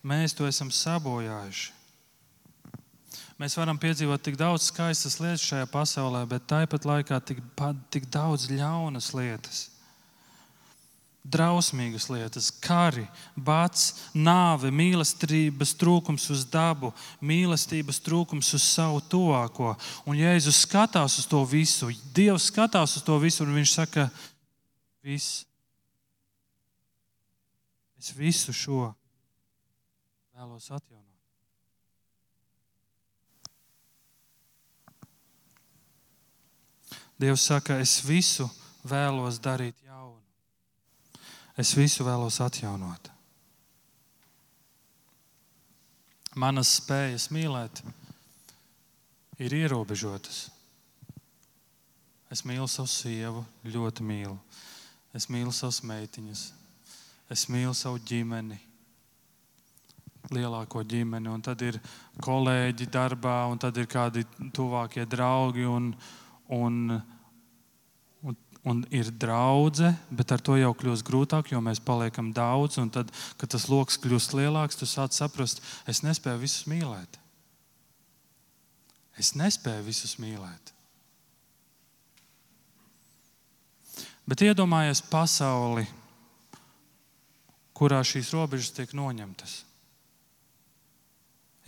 Mēs 0.00 0.32
to 0.36 0.46
esam 0.48 0.70
sabojājuši. 0.72 1.76
Mēs 3.40 3.56
varam 3.56 3.78
piedzīvot 3.80 4.20
tik 4.24 4.36
daudz 4.40 4.66
skaistas 4.68 5.16
lietas 5.20 5.44
šajā 5.44 5.68
pasaulē, 5.72 6.26
bet 6.28 6.48
tāpat 6.48 6.84
laikā 6.88 7.20
tik, 7.24 7.40
tik 7.92 8.08
daudz 8.12 8.48
ļaunas 8.52 9.12
lietas 9.16 9.68
drausmīgas 11.24 12.08
lietas, 12.10 12.48
kari, 12.64 13.04
bats, 13.36 14.08
nāve, 14.16 14.70
mīlestības 14.72 15.74
trūkums 15.80 16.24
uz 16.32 16.46
dabu, 16.48 16.92
mīlestības 17.20 18.00
trūkums 18.04 18.54
uz 18.56 18.64
savu 18.64 19.02
tuvāko. 19.12 19.74
Un 20.08 20.16
Jēzus 20.16 20.62
skatās 20.64 21.18
uz 21.20 21.28
to 21.28 21.42
visu, 21.44 21.90
Dievs 22.16 22.48
skatās 22.48 22.96
uz 22.96 23.04
to 23.04 23.18
visu, 23.20 23.44
un 23.44 23.54
Viņš 23.58 23.76
saka, 23.76 24.08
viss. 25.04 25.44
Es 28.00 28.14
visu 28.16 28.54
šo 28.56 28.88
vēlos 30.32 30.70
atjaunot. 30.72 31.10
Dievs 37.20 37.44
saka, 37.44 37.76
es 37.84 37.98
visu 38.00 38.46
vēlos 38.88 39.36
darīt 39.44 39.76
jaunu. 39.84 40.19
Es 41.60 41.74
visu 41.76 42.06
vēlos 42.06 42.38
atjaunot. 42.40 43.10
Manas 46.40 46.70
spējas 46.78 47.26
mīlēt 47.34 47.82
ir 49.42 49.56
ierobežotas. 49.58 50.46
Es 52.32 52.44
mīlu 52.46 52.68
savu 52.70 52.88
sievu, 52.88 53.44
ļoti 53.66 54.06
mīlu. 54.06 54.38
Es 55.12 55.26
mīlu 55.28 55.52
savas 55.52 55.82
meitiņas, 55.84 56.46
es 57.34 57.46
mīlu 57.50 57.74
savu 57.74 57.98
ģimeni, 58.06 58.56
lielāko 60.30 60.84
ģimeni, 60.86 61.28
un 61.28 61.42
tad 61.42 61.60
ir 61.66 61.80
kolēģi 62.22 62.86
darbā, 62.94 63.40
un 63.50 63.58
tad 63.58 63.76
ir 63.82 63.90
kādi 63.90 64.22
tuvākie 64.54 65.04
draugi. 65.10 65.66
Un, 65.66 65.90
un 66.54 67.00
un 68.64 68.82
ir 68.92 69.08
draudzene, 69.10 69.94
bet 70.12 70.32
ar 70.34 70.42
to 70.44 70.56
jau 70.60 70.72
kļūst 70.76 71.06
grūtāk, 71.06 71.52
jo 71.52 71.60
mēs 71.64 71.80
paliekam 71.80 72.32
daudz. 72.36 72.76
Un 72.82 72.90
tad, 72.92 73.12
kad 73.40 73.52
tas 73.54 73.68
lokus 73.72 73.98
kļūst 74.00 74.36
lielāks, 74.36 74.76
tu 74.76 74.88
sāc 74.88 75.16
saprast, 75.16 75.62
es 75.88 76.02
nespēju 76.04 76.42
visus 76.42 76.68
mīlēt. 76.68 77.16
Es 79.20 79.32
nespēju 79.36 79.86
visus 79.88 80.18
mīlēt. 80.20 80.74
Bet 84.28 84.44
iedomājies 84.46 85.00
pasauli, 85.10 85.88
kurā 87.74 88.04
šīs 88.04 88.30
robežas 88.36 88.70
tiek 88.76 88.92
noņemtas. 88.94 89.62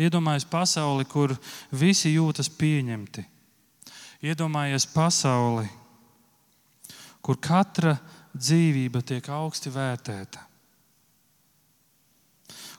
Iedomājies 0.02 0.44
pasauli, 0.48 1.06
kur 1.08 1.34
visi 1.72 2.12
jūtas 2.14 2.48
pieņemti. 2.52 3.24
Iedomājies 4.22 4.86
pasauli, 4.92 5.66
kur 5.66 5.81
katra 7.38 7.96
dzīvība 8.34 9.02
tiek 9.06 9.28
augsti 9.30 9.70
vērtēta, 9.70 10.40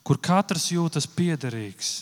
kur 0.04 0.20
katrs 0.20 0.68
jūtas 0.74 1.08
piederīgs, 1.08 1.94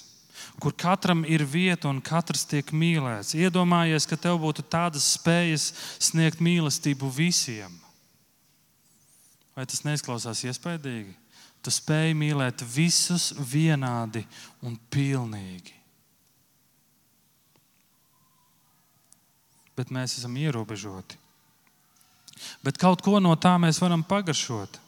kur 0.62 0.74
katram 0.74 1.22
ir 1.26 1.46
vieta 1.46 1.90
un 1.90 2.02
katrs 2.02 2.48
tiek 2.50 2.74
mīlēts. 2.74 3.36
Iedomājies, 3.38 4.08
ka 4.10 4.18
tev 4.18 4.42
būtu 4.42 4.66
tādas 4.66 5.06
spējas 5.18 5.72
sniegt 6.02 6.42
mīlestību 6.42 7.10
visiem. 7.14 7.78
Vai 9.56 9.68
tas 9.70 9.84
neizklausās 9.86 10.42
iespaidīgi? 10.48 11.14
Tu 11.62 11.74
spēj 11.74 12.16
mīlēt 12.18 12.64
visus 12.66 13.32
vienādi 13.38 14.24
un 14.66 14.80
pilnīgi. 14.90 15.76
Bet 19.78 19.94
mēs 19.94 20.18
esam 20.18 20.34
ierobežoti. 20.42 21.21
Bet 22.66 22.80
kaut 22.82 23.04
ko 23.06 23.20
no 23.24 23.34
tā 23.36 23.56
mēs 23.62 23.82
varam 23.82 24.04
pagaršot. 24.06 24.80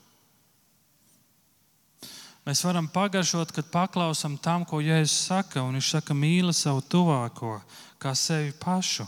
Mēs 2.44 2.60
varam 2.68 2.90
pagaršot, 2.92 3.54
kad 3.56 3.72
paklausām 3.72 4.36
tam, 4.36 4.66
ko 4.68 4.82
Jēzus 4.84 5.30
saka. 5.30 5.64
Viņš 5.64 5.92
saka, 5.96 6.16
mīli 6.16 6.52
savu 6.56 6.84
tuvāko 6.84 7.60
kā 8.04 8.12
sevi 8.20 8.52
pašu. 8.60 9.08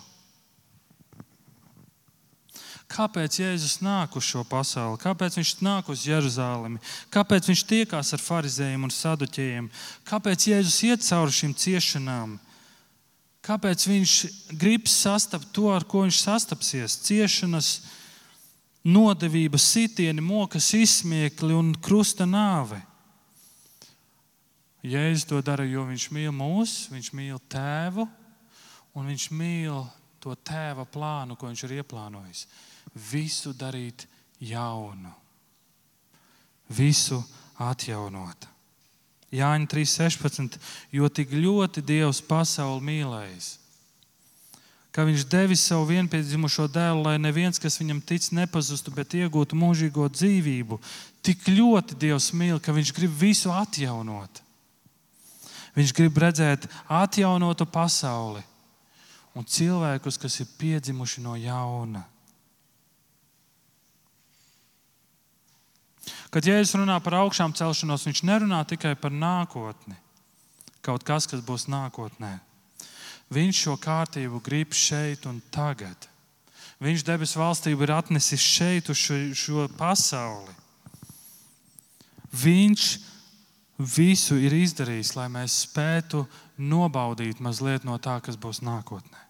Kāpēc 2.95 3.39
Jēzus 3.41 3.79
nāk 3.83 4.13
uz 4.15 4.23
šo 4.23 4.45
pasauli? 4.47 4.99
Kāpēc 5.01 5.35
viņš 5.39 5.51
nāk 5.65 5.89
uz 5.91 6.05
Jeruzalemi? 6.05 6.79
Kāpēc 7.11 7.49
viņš 7.49 7.63
tiekās 7.67 8.13
ar 8.15 8.21
farizējiem 8.23 8.85
un 8.87 8.93
saduķiem? 8.93 9.69
Kāpēc 10.07 10.47
Jēzus 10.51 10.77
iet 10.87 11.03
cauri 11.03 11.33
šīm 11.35 11.55
ciešanām? 11.59 12.37
Kāpēc 13.45 13.87
viņš 13.89 14.13
grib 14.61 14.87
sastapt 14.89 15.51
to, 15.53 15.67
ar 15.73 15.83
ko 15.83 16.05
viņš 16.05 16.21
sastapsies? 16.23 16.99
Ciešanas, 17.09 17.73
nodevība, 18.85 19.59
sitieni, 19.61 20.21
mokas, 20.21 20.69
izsmiekli 20.77 21.55
un 21.57 21.73
krusta 21.81 22.27
nāve. 22.29 22.79
Jēzus 24.85 25.25
to 25.25 25.41
dara, 25.41 25.65
jo 25.65 25.87
viņš 25.87 26.09
mīl 26.13 26.33
mūs, 26.35 26.75
viņš 26.93 27.11
mīl 27.17 27.39
tēvu 27.49 28.05
un 28.95 29.07
viņš 29.09 29.29
mīl 29.33 29.81
to 30.21 30.35
tēva 30.45 30.85
plānu, 30.85 31.37
ko 31.37 31.49
viņš 31.49 31.63
ir 31.65 31.79
ieplānojis. 31.79 32.45
Visu 33.09 33.53
darīt 33.57 34.05
jaunu, 34.39 35.11
visu 36.69 37.17
atjaunot. 37.57 38.45
Jāņa 39.35 39.67
3.16. 39.73 40.59
Jo 40.93 41.09
tik 41.09 41.33
ļoti 41.33 41.81
Dievs 41.83 42.21
pasauli 42.23 42.85
mīlējis, 42.85 43.49
ka 44.95 45.03
Viņš 45.03 45.25
devis 45.27 45.65
savu 45.67 45.89
vienpiedzimušo 45.89 46.69
dēlu, 46.71 47.03
lai 47.03 47.17
neviens, 47.19 47.59
kas 47.59 47.75
viņam 47.81 47.99
tic, 47.99 48.29
nepazustu, 48.31 48.93
bet 48.95 49.11
iegūtu 49.17 49.57
mūžīgo 49.59 50.07
dzīvību. 50.07 50.79
Tik 51.19 51.49
ļoti 51.51 51.97
Dievs 51.99 52.29
mīl, 52.31 52.61
ka 52.63 52.71
Viņš 52.71 52.93
grib 52.95 53.11
visu 53.19 53.51
atjaunot. 53.51 54.39
Viņš 55.75 55.91
grib 55.97 56.15
redzēt 56.23 56.69
atjaunotu 56.87 57.67
pasauli 57.67 58.45
un 59.35 59.43
cilvēkus, 59.43 60.15
kas 60.15 60.39
ir 60.39 60.47
piedzimuši 60.55 61.25
no 61.25 61.35
jauna. 61.35 62.05
Kad 66.31 66.47
Jēzus 66.47 66.79
runā 66.79 66.95
par 67.03 67.19
augšām 67.19 67.51
celšanos, 67.55 68.07
viņš 68.07 68.23
nerunā 68.27 68.63
tikai 68.67 68.95
par 68.99 69.11
nākotni, 69.11 69.99
kaut 70.83 71.03
kas, 71.03 71.27
kas 71.27 71.43
būs 71.43 71.67
nākotnē. 71.71 72.37
Viņš 73.35 73.61
šo 73.65 73.75
kārtību 73.81 74.39
grib 74.43 74.75
šeit 74.75 75.25
un 75.27 75.41
tagad. 75.51 76.07
Viņš 76.83 77.03
debesu 77.07 77.39
valstību 77.39 77.85
ir 77.85 77.93
atnesis 77.95 78.43
šeit, 78.43 78.89
uz 78.91 78.99
šo, 78.99 79.17
šo 79.35 79.67
pasauli. 79.79 80.53
Viņš 82.35 82.87
visu 83.95 84.37
ir 84.39 84.55
izdarījis, 84.55 85.15
lai 85.15 85.27
mēs 85.31 85.61
spētu 85.65 86.25
nobaudīt 86.57 87.41
mazliet 87.43 87.87
no 87.87 87.97
tā, 87.99 88.19
kas 88.23 88.39
būs 88.39 88.61
nākotnē. 88.63 89.23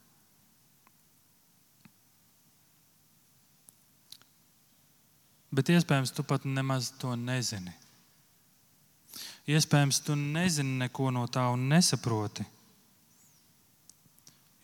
Bet 5.55 5.71
iespējams, 5.71 6.11
tu 6.11 6.25
pat 6.27 6.43
nemaz 6.45 6.91
to 6.99 7.13
nezini. 7.15 7.71
Iespējams, 9.47 10.01
tu 10.03 10.17
nezini 10.17 10.81
neko 10.81 11.13
no 11.15 11.23
tā 11.31 11.45
un 11.53 11.69
nesaproti, 11.69 12.43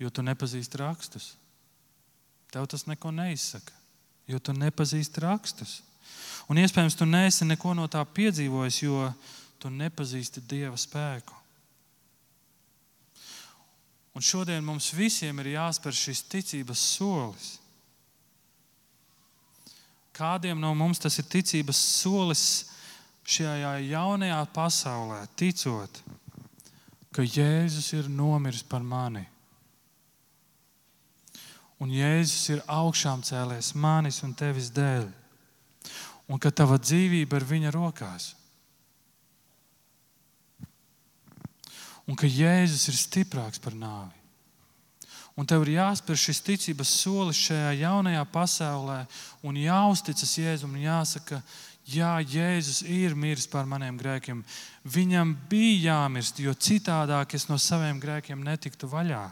jo 0.02 0.10
tu 0.10 0.24
nepazīsti 0.26 0.82
rakstus. 0.82 1.36
Tev 2.52 2.66
tas 2.68 2.88
neko 2.90 3.14
neizsaka, 3.16 3.74
jo 4.28 4.40
tu 4.42 4.56
nepazīsti 4.58 5.22
rakstus. 5.24 5.80
Un 6.50 6.60
iespējams, 6.60 6.98
tu 6.98 7.06
neesi 7.06 7.46
neko 7.48 7.76
no 7.78 7.86
tā 7.92 8.02
piedzīvojis, 8.04 8.82
jo 8.84 9.06
tu 9.62 9.70
nepazīsti 9.70 10.44
Dieva 10.50 10.76
spēku. 10.80 11.38
Un 14.12 14.26
šodien 14.26 14.64
mums 14.66 14.90
visiem 14.92 15.38
ir 15.40 15.54
jāspēr 15.54 15.96
šis 15.96 16.26
ticības 16.28 16.82
solis. 16.98 17.52
Kādiem 20.12 20.60
no 20.60 20.74
mums 20.76 21.00
tas 21.00 21.16
ir 21.22 21.30
ticības 21.32 21.78
solis 22.02 22.46
šajā 23.24 23.78
jaunajā 23.88 24.42
pasaulē, 24.52 25.22
ticot, 25.40 26.02
ka 27.16 27.24
Jēzus 27.24 27.94
ir 27.96 28.10
nomiris 28.12 28.66
par 28.68 28.84
mani. 28.84 29.24
Un 31.82 31.90
Jēzus 31.90 32.52
ir 32.54 32.62
augšām 32.70 33.24
cēlēs 33.26 33.74
manis 33.74 34.22
un 34.26 34.36
tevis 34.38 34.70
dēļ. 34.76 35.08
Un 36.30 36.40
ka 36.40 36.52
tava 36.54 36.78
dzīvība 36.78 37.42
ir 37.42 37.48
viņa 37.56 37.74
rokās. 37.74 38.36
un 42.12 42.18
ka 42.20 42.28
Jēzus 42.28 42.90
ir 42.92 42.98
stiprāks 43.00 43.62
par 43.64 43.76
nāvi. 43.78 44.18
Un 45.40 45.48
tev 45.48 45.64
ir 45.64 45.78
jāspēr 45.78 46.20
šis 46.20 46.42
ticības 46.44 46.90
solis 47.02 47.40
šajā 47.40 47.72
jaunajā 47.80 48.24
pasaulē, 48.34 48.98
un 49.48 49.58
jāuzticas 49.58 50.34
Jēzum, 50.42 50.74
un 50.76 50.84
jāsaka, 50.84 51.40
jā, 51.88 52.12
Jēzus 52.20 52.82
ir 52.84 53.16
miris 53.16 53.48
par 53.50 53.70
maniem 53.70 53.96
grēkiem. 53.98 54.44
Viņam 54.84 55.32
bija 55.50 55.94
jāmirst, 55.94 56.44
jo 56.44 56.52
citādāk 56.52 57.38
es 57.40 57.48
no 57.48 57.56
saviem 57.56 58.02
grēkiem 58.04 58.44
netiktu 58.44 58.92
vaļā. 58.92 59.24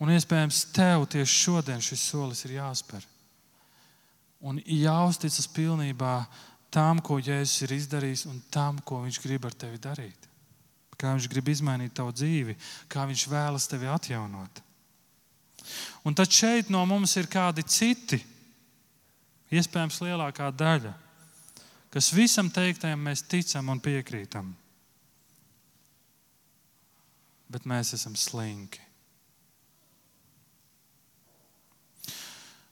Un 0.00 0.12
iespējams, 0.14 0.62
tev 0.72 1.04
tieši 1.12 1.42
šodien 1.44 1.82
šis 1.84 2.06
solis 2.12 2.46
ir 2.46 2.56
jāspēr. 2.56 3.04
Un 4.40 4.56
jāuzticas 4.64 5.44
pilnībā 5.52 6.14
tam, 6.72 7.02
ko 7.04 7.18
Jēzus 7.20 7.66
ir 7.66 7.74
izdarījis, 7.76 8.24
un 8.30 8.40
tam, 8.52 8.78
ko 8.80 9.02
Viņš 9.04 9.20
grib 9.20 9.44
ar 9.44 9.52
tevi 9.52 9.76
darīt. 9.82 10.28
Kā 10.96 11.12
Viņš 11.12 11.28
grib 11.32 11.50
izmainīt 11.52 11.92
tavu 11.96 12.14
dzīvi, 12.16 12.56
kā 12.88 13.04
Viņš 13.10 13.26
vēlas 13.28 13.68
tevi 13.68 13.90
atjaunot. 13.92 14.62
Un 16.08 16.16
tad 16.16 16.32
šeit 16.32 16.72
no 16.72 16.80
mums 16.88 17.12
ir 17.20 17.28
kādi 17.28 17.66
citi, 17.68 18.22
iespējams, 19.52 20.00
lielākā 20.06 20.48
daļa, 20.56 20.94
kas 21.92 22.12
visam 22.16 22.48
teiktajam 22.48 23.02
mēs 23.04 23.26
ticam 23.28 23.68
un 23.68 23.82
piekrītam. 23.84 24.54
Bet 27.50 27.66
mēs 27.68 27.92
esam 27.98 28.16
slinki. 28.16 28.89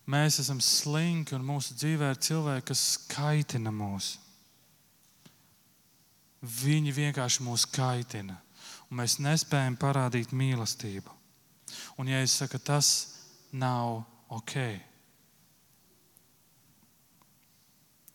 Mēs 0.09 0.38
esam 0.40 0.61
slinki 0.64 1.36
un 1.36 1.44
mūsu 1.44 1.74
dzīvē 1.76 2.14
ir 2.14 2.20
cilvēki, 2.24 2.64
kas 2.70 2.82
kaitina 3.12 3.72
mūs. 3.74 4.14
Viņi 6.40 6.94
vienkārši 6.96 7.44
mūs 7.44 7.66
kaitina, 7.68 8.38
un 8.88 9.02
mēs 9.02 9.18
nespējam 9.20 9.76
parādīt 9.76 10.32
mīlestību. 10.32 11.12
Un, 12.00 12.09
ja 12.09 12.22
es 12.24 12.38
saku, 12.40 12.61
tas 12.62 12.88
nav 13.52 14.04
ok, 14.32 14.54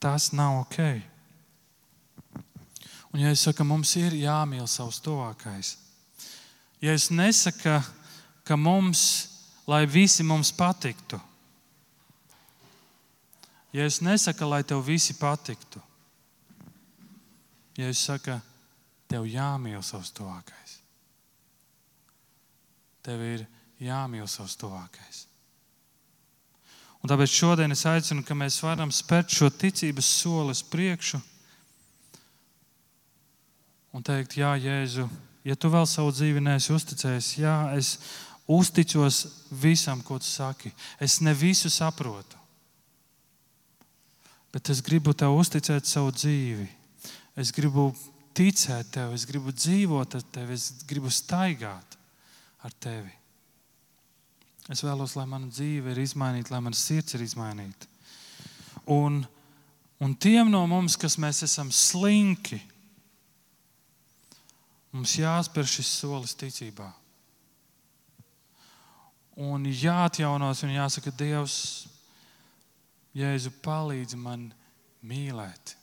tas 0.01 0.31
nav 0.33 0.63
ok. 0.63 0.79
Un, 3.11 3.19
ja 3.21 3.29
es 3.29 3.43
saku, 3.45 3.67
mums 3.67 3.91
ir 3.99 4.15
jāmīl 4.17 4.65
savs 4.71 4.97
tuvākais, 5.05 5.75
ja 6.81 6.95
es 6.95 7.11
nesaku, 7.13 7.75
ka 8.47 8.57
mums, 8.57 9.03
lai 9.69 9.83
visi 9.85 10.25
mums 10.25 10.49
patiktu, 10.55 11.21
Ja 13.73 13.87
es 13.89 14.01
nesaku, 14.05 14.45
lai 14.45 14.61
tev 14.63 14.83
visi 14.85 15.15
patiktu, 15.17 15.81
ja 17.77 17.89
es 17.89 18.03
saku, 18.05 18.37
tev 19.09 19.25
jāmīl 19.25 19.81
savs 19.81 20.13
tuvākais, 20.13 20.77
tev 23.05 23.21
ir 23.25 23.45
jāmīl 23.81 24.29
savs 24.29 24.55
tuvākais. 24.61 25.25
Un 27.03 27.11
tāpēc 27.11 27.33
šodien 27.35 27.73
es 27.75 27.83
aicinu, 27.89 28.23
ka 28.23 28.37
mēs 28.37 28.61
varam 28.63 28.93
spērt 28.93 29.33
šo 29.33 29.49
ticības 29.51 30.07
soli 30.21 30.53
uz 30.55 30.61
priekšu 30.63 31.19
un 33.93 34.05
teikt, 34.05 34.37
Jā, 34.39 34.53
Jēzu, 34.57 35.05
ja 35.45 35.55
tu 35.55 35.69
vēl 35.69 35.85
savu 35.89 36.13
dzīvi 36.15 36.41
neesi 36.41 36.73
uzticējis, 36.73 37.33
jā, 37.41 37.57
es 37.77 37.97
uzticos 38.49 39.19
visam, 39.51 40.01
ko 40.01 40.17
tu 40.19 40.27
saki. 40.27 40.71
Es 40.99 41.19
ne 41.21 41.35
visu 41.37 41.69
saprotu, 41.69 42.39
bet 44.53 44.69
es 44.69 44.83
gribu 44.85 45.15
tev 45.17 45.33
uzticēt 45.39 45.89
savu 45.89 46.13
dzīvi. 46.13 46.67
Es 47.41 47.49
gribu 47.55 47.89
ticēt 48.37 48.91
tev, 48.93 49.13
es 49.17 49.25
gribu 49.29 49.53
dzīvot 49.53 50.17
ar 50.19 50.25
tevi, 50.33 50.57
es 50.57 50.85
gribu 50.89 51.09
staigāt 51.13 51.97
ar 52.63 52.73
tevi. 52.81 53.11
Es 54.71 54.83
vēlos, 54.85 55.17
lai 55.17 55.25
mana 55.27 55.49
dzīve 55.51 55.91
ir 55.91 56.03
izmainīta, 56.05 56.53
lai 56.53 56.61
mana 56.63 56.77
sirds 56.77 57.17
ir 57.17 57.25
izmainīta. 57.25 57.89
Un, 58.93 59.23
un 59.99 60.13
tiem 60.15 60.51
no 60.51 60.61
mums, 60.69 60.95
kas 60.99 61.17
mēs 61.19 61.43
esam 61.47 61.71
slinki, 61.73 62.61
mums 64.93 65.17
jāspēr 65.19 65.67
šis 65.67 65.89
solis 65.99 66.37
ticībā. 66.39 66.87
Un 69.43 69.65
jāatjaunos 69.65 70.61
un 70.63 70.75
jāsaka, 70.75 71.11
Dievs, 71.17 71.57
Jēzu, 73.13 73.51
palīdzi 73.61 74.17
man 74.17 74.47
mīlēt. 75.05 75.75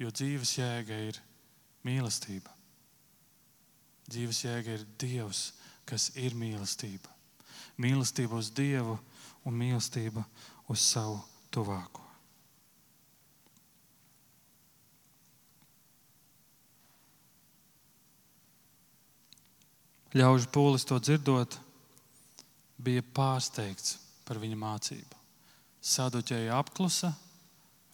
Jo 0.00 0.12
dzīves 0.12 0.54
jēga 0.58 0.96
ir 1.08 1.18
mīlestība. 1.84 2.52
Dzīves 4.06 4.42
jēga 4.44 4.76
ir 4.76 4.86
Dievs, 5.00 5.50
kas 5.88 6.10
ir 6.16 6.36
mīlestība. 6.38 7.12
Mīlestība 7.80 8.38
uz 8.40 8.50
Dievu 8.54 8.96
un 9.44 9.56
mīlestība 9.56 10.24
uz 10.72 10.80
savu 10.84 11.20
tuvāko. 11.52 12.04
Ļaužu 20.16 20.48
pūlis 20.48 20.86
to 20.88 20.96
dzirdot, 21.02 21.58
bija 22.76 23.04
pārsteigts 23.14 23.96
par 24.26 24.40
viņa 24.42 24.58
mācību. 24.58 25.22
Saduķēja 25.86 26.56
apklusa, 26.58 27.12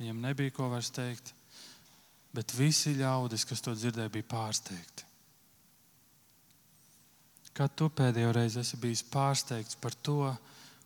viņam 0.00 0.22
nebija 0.24 0.54
ko 0.56 0.68
vairs 0.72 0.90
teikt, 0.94 1.32
bet 2.32 2.54
visi 2.56 2.94
ļaudis, 2.96 3.44
kas 3.48 3.60
to 3.64 3.74
dzirdēja, 3.76 4.12
bija 4.12 4.28
pārsteigti. 4.30 5.08
Kad 7.52 7.74
tu 7.76 7.90
pēdējo 7.92 8.32
reizi 8.32 8.62
esi 8.62 8.78
bijis 8.80 9.04
pārsteigts 9.12 9.76
par 9.76 9.92
to, 10.00 10.32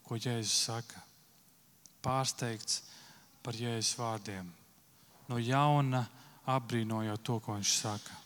ko 0.06 0.18
Jēzus 0.18 0.64
saka? 0.66 1.02
Pārsteigts 2.02 2.82
par 3.46 3.54
Jēzus 3.54 3.94
vārdiem, 4.00 4.50
no 5.30 5.38
jauna 5.38 6.02
apbrīnojot 6.56 7.22
to, 7.22 7.38
ko 7.38 7.54
viņš 7.54 7.78
saka. 7.78 8.20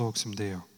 Lūksim 0.00 0.32
Dievu! 0.36 0.69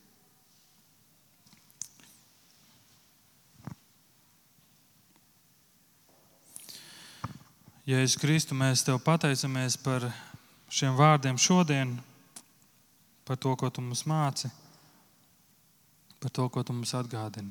Jēzus 7.87 8.18
Kristu, 8.22 8.55
mēs 8.55 8.85
tev 8.87 9.01
pateicamies 9.03 9.76
par 9.83 10.07
šiem 10.70 10.95
vārdiem 10.99 11.39
šodien, 11.39 11.97
par 13.26 13.37
to, 13.37 13.57
ko 13.59 13.70
tu 13.70 13.83
mums 13.83 14.05
māci 14.07 14.51
par 16.22 16.30
to, 16.30 16.47
ko 16.49 16.62
tu 16.62 16.70
mums 16.70 16.95
atgādini. 16.95 17.51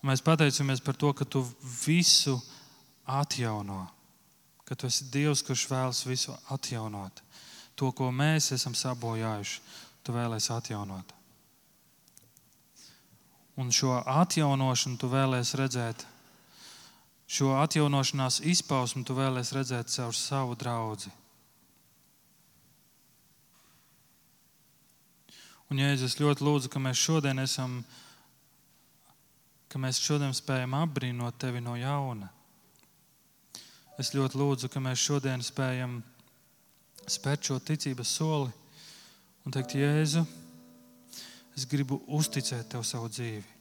Un 0.00 0.08
mēs 0.08 0.24
pateicamies 0.24 0.80
par 0.80 0.96
to, 0.96 1.12
ka 1.12 1.26
tu 1.28 1.42
visu 1.84 2.38
atjauno, 3.04 3.82
ka 4.64 4.74
tu 4.74 4.88
esi 4.88 5.10
Dievs, 5.12 5.44
kurš 5.44 5.66
vēlas 5.68 6.00
visu 6.08 6.32
atjaunot. 6.54 7.20
To, 7.76 7.92
ko 7.92 8.08
mēs 8.08 8.54
esam 8.56 8.72
sabojājuši, 8.72 9.60
tu 10.00 10.16
vēlēsi 10.16 10.52
atjaunot. 10.56 11.12
Un 13.60 13.72
šo 13.72 13.98
atjaunošanu 14.00 14.96
tu 15.00 15.10
vēlēsi 15.12 15.60
redzēt, 15.60 16.06
šo 17.26 17.52
atjaunošanās 17.58 18.40
izpausmu 18.46 19.04
tu 19.04 19.16
vēlēsi 19.18 19.56
redzēt 19.58 19.90
caur 19.90 20.14
savu 20.14 20.54
draugu. 20.58 21.10
Un, 25.66 25.80
ja 25.82 25.90
es 25.90 26.14
ļoti 26.20 26.46
lūdzu, 26.46 26.70
ka 26.70 26.78
mēs 26.78 27.00
šodien 27.02 27.42
esam, 27.42 27.80
ka 29.66 29.80
mēs 29.82 29.98
šodien 29.98 30.34
spējam 30.34 30.76
apbrīnot 30.78 31.40
tevi 31.42 31.62
no 31.62 31.74
jauna. 31.74 32.30
Es 33.98 34.12
ļoti 34.14 34.38
lūdzu, 34.38 34.70
ka 34.70 34.82
mēs 34.84 35.02
šodien 35.02 35.42
spējam 35.42 35.98
spērt 37.10 37.50
šo 37.50 37.58
ticības 37.58 38.14
soli 38.20 38.52
un 39.46 39.54
teikt, 39.54 39.74
Jēzu, 39.78 40.22
es 41.56 41.66
gribu 41.70 41.98
uzticēt 42.14 42.70
tev 42.70 42.86
savu 42.86 43.10
dzīvi. 43.10 43.55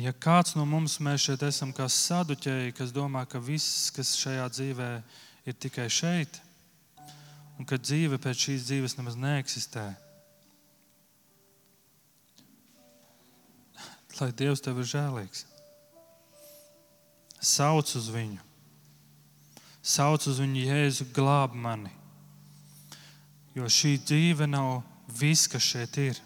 Ja 0.00 0.10
kāds 0.10 0.56
no 0.56 0.64
mums 0.66 0.96
šeit 1.22 1.42
esam 1.46 1.72
kā 1.72 1.86
saduķēji, 1.86 2.74
kas 2.74 2.90
domā, 2.92 3.24
ka 3.30 3.38
viss, 3.38 3.92
kas 3.94 4.16
šajā 4.18 4.48
dzīvē 4.50 4.88
ir, 5.46 5.54
tikai 5.54 5.86
šeit, 5.92 6.40
un 7.58 7.68
ka 7.68 7.78
dzīve 7.78 8.18
pēc 8.18 8.46
šīs 8.46 8.64
dzīves 8.66 8.96
nemaz 8.98 9.14
neeksistē. 9.14 9.84
Lai 14.20 14.30
Dievs 14.32 14.62
tev 14.62 14.78
ir 14.78 14.88
žēlīgs. 14.88 15.44
Sauc 17.44 17.90
uz 17.98 18.08
viņu. 18.14 18.42
Sauc 19.84 20.26
uz 20.30 20.38
viņu, 20.40 20.62
Jēzu, 20.64 21.06
glāb 21.14 21.54
mani. 21.54 21.92
Jo 23.54 23.68
šī 23.70 23.98
dzīve 24.00 24.46
nav 24.50 24.80
viss, 25.20 25.46
kas 25.50 25.62
šeit 25.62 25.98
ir. 26.00 26.22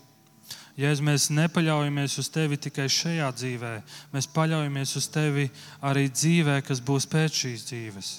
Jēzus, 0.79 1.03
mēs 1.03 1.25
nepaļaujamies 1.35 2.15
uz 2.23 2.29
tevi 2.31 2.57
tikai 2.69 2.87
šajā 2.87 3.33
dzīvē, 3.35 3.75
mēs 4.13 4.31
paļaujamies 4.31 4.95
uz 5.01 5.09
tevi 5.11 5.49
arī 5.83 6.07
dzīvē, 6.13 6.61
kas 6.63 6.79
būs 6.79 7.09
pēc 7.11 7.43
šīs 7.43 7.67
dzīves 7.73 8.15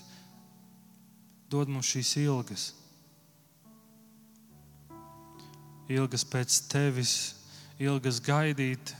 dod 1.50 1.70
mums 1.70 1.90
šīs 1.90 2.14
ilgas. 2.22 2.68
Ilgas 5.90 6.26
pēc 6.30 6.60
tevis, 6.70 7.14
ilgas 7.82 8.22
gaidīt 8.22 8.94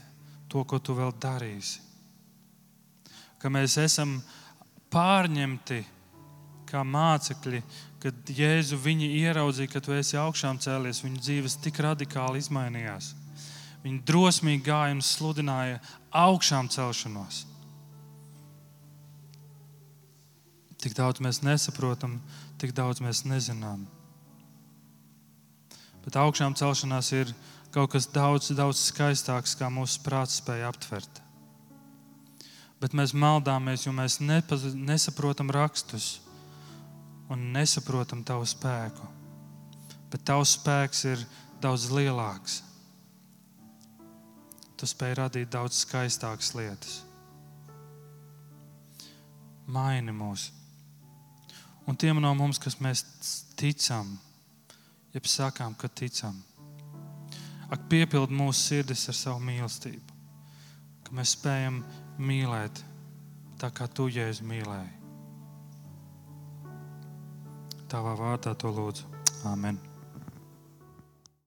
to, 0.50 0.64
ko 0.66 0.80
tu 0.82 0.96
vēl 0.98 1.14
darīsi. 1.22 1.78
Ka 3.40 3.48
mēs 3.52 3.78
esam 3.80 4.18
pārņemti 4.90 5.78
kā 6.68 6.82
mācekļi, 6.86 7.62
kad 8.02 8.34
Jēzu 8.34 8.78
viņi 8.80 9.12
ieraudzīja, 9.22 9.70
ka 9.70 9.82
tu 9.84 9.94
esi 9.94 10.18
augšām 10.18 10.58
cēlies, 10.62 11.04
viņu 11.04 11.22
dzīves 11.22 11.58
tik 11.62 11.78
radikāli 11.86 12.42
izmainījās. 12.42 13.14
Viņi 13.84 14.02
drosmīgi 14.04 14.64
gāja 14.66 14.96
un 14.96 15.00
sludināja 15.04 15.78
augšām 16.12 16.68
celšanos. 16.72 17.46
Tik 20.80 20.96
daudz 20.96 21.20
mēs 21.20 21.42
nesaprotam, 21.44 22.18
tik 22.60 22.72
daudz 22.76 23.00
mēs 23.04 23.24
nezinām. 23.28 23.86
Bet 26.04 26.16
augšām 26.16 26.56
celšanās 26.56 27.12
ir 27.16 27.32
kaut 27.72 27.92
kas 27.92 28.08
daudz, 28.08 28.50
daudz 28.56 28.80
skaistāks, 28.88 29.56
kā 29.56 29.68
mūsu 29.72 30.00
prāts 30.04 30.40
spēja 30.40 30.70
aptvert. 30.72 31.20
Bet 32.80 32.96
mēs 32.96 33.12
maldāmies, 33.12 33.84
jo 33.84 33.92
mēs 33.92 34.18
nepaz, 34.24 34.64
nesaprotam 34.72 35.52
rakstus 35.52 36.18
un 37.30 37.50
nesaprotam 37.54 38.24
tavu 38.24 38.48
spēku. 38.48 39.04
Bet 40.10 40.24
tavs 40.26 40.56
spēks 40.56 41.04
ir 41.12 41.22
daudz 41.62 41.90
lielāks. 41.92 42.62
Tu 44.80 44.88
spēj 44.88 45.18
radīt 45.18 45.50
daudz 45.52 45.82
skaistākas 45.84 46.54
lietas. 46.56 47.02
Maini 49.70 50.14
mūsu 50.16 50.60
un 51.90 51.96
tiem 51.96 52.20
no 52.22 52.30
mums, 52.38 52.60
kas 52.62 52.76
mēs 52.78 53.02
ticam, 53.58 54.12
jeb 55.14 55.26
sakām, 55.26 55.74
ka 55.74 55.90
ticam. 55.90 56.36
Ak, 57.70 57.88
piepild 57.90 58.30
mūsu 58.34 58.60
sirdis 58.60 59.08
ar 59.10 59.18
savu 59.18 59.42
mīlestību, 59.46 60.18
ka 61.06 61.18
mēs 61.18 61.34
spējam 61.34 61.82
mīlēt 62.22 62.82
tā, 63.58 63.72
kā 63.74 63.90
tu 63.90 64.06
jēdzi 64.10 64.46
mīlēji. 64.46 64.96
Tavā 67.90 68.14
vārdā 68.18 68.54
to 68.54 68.70
lūdzu. 68.70 69.06
Amen. 69.50 69.89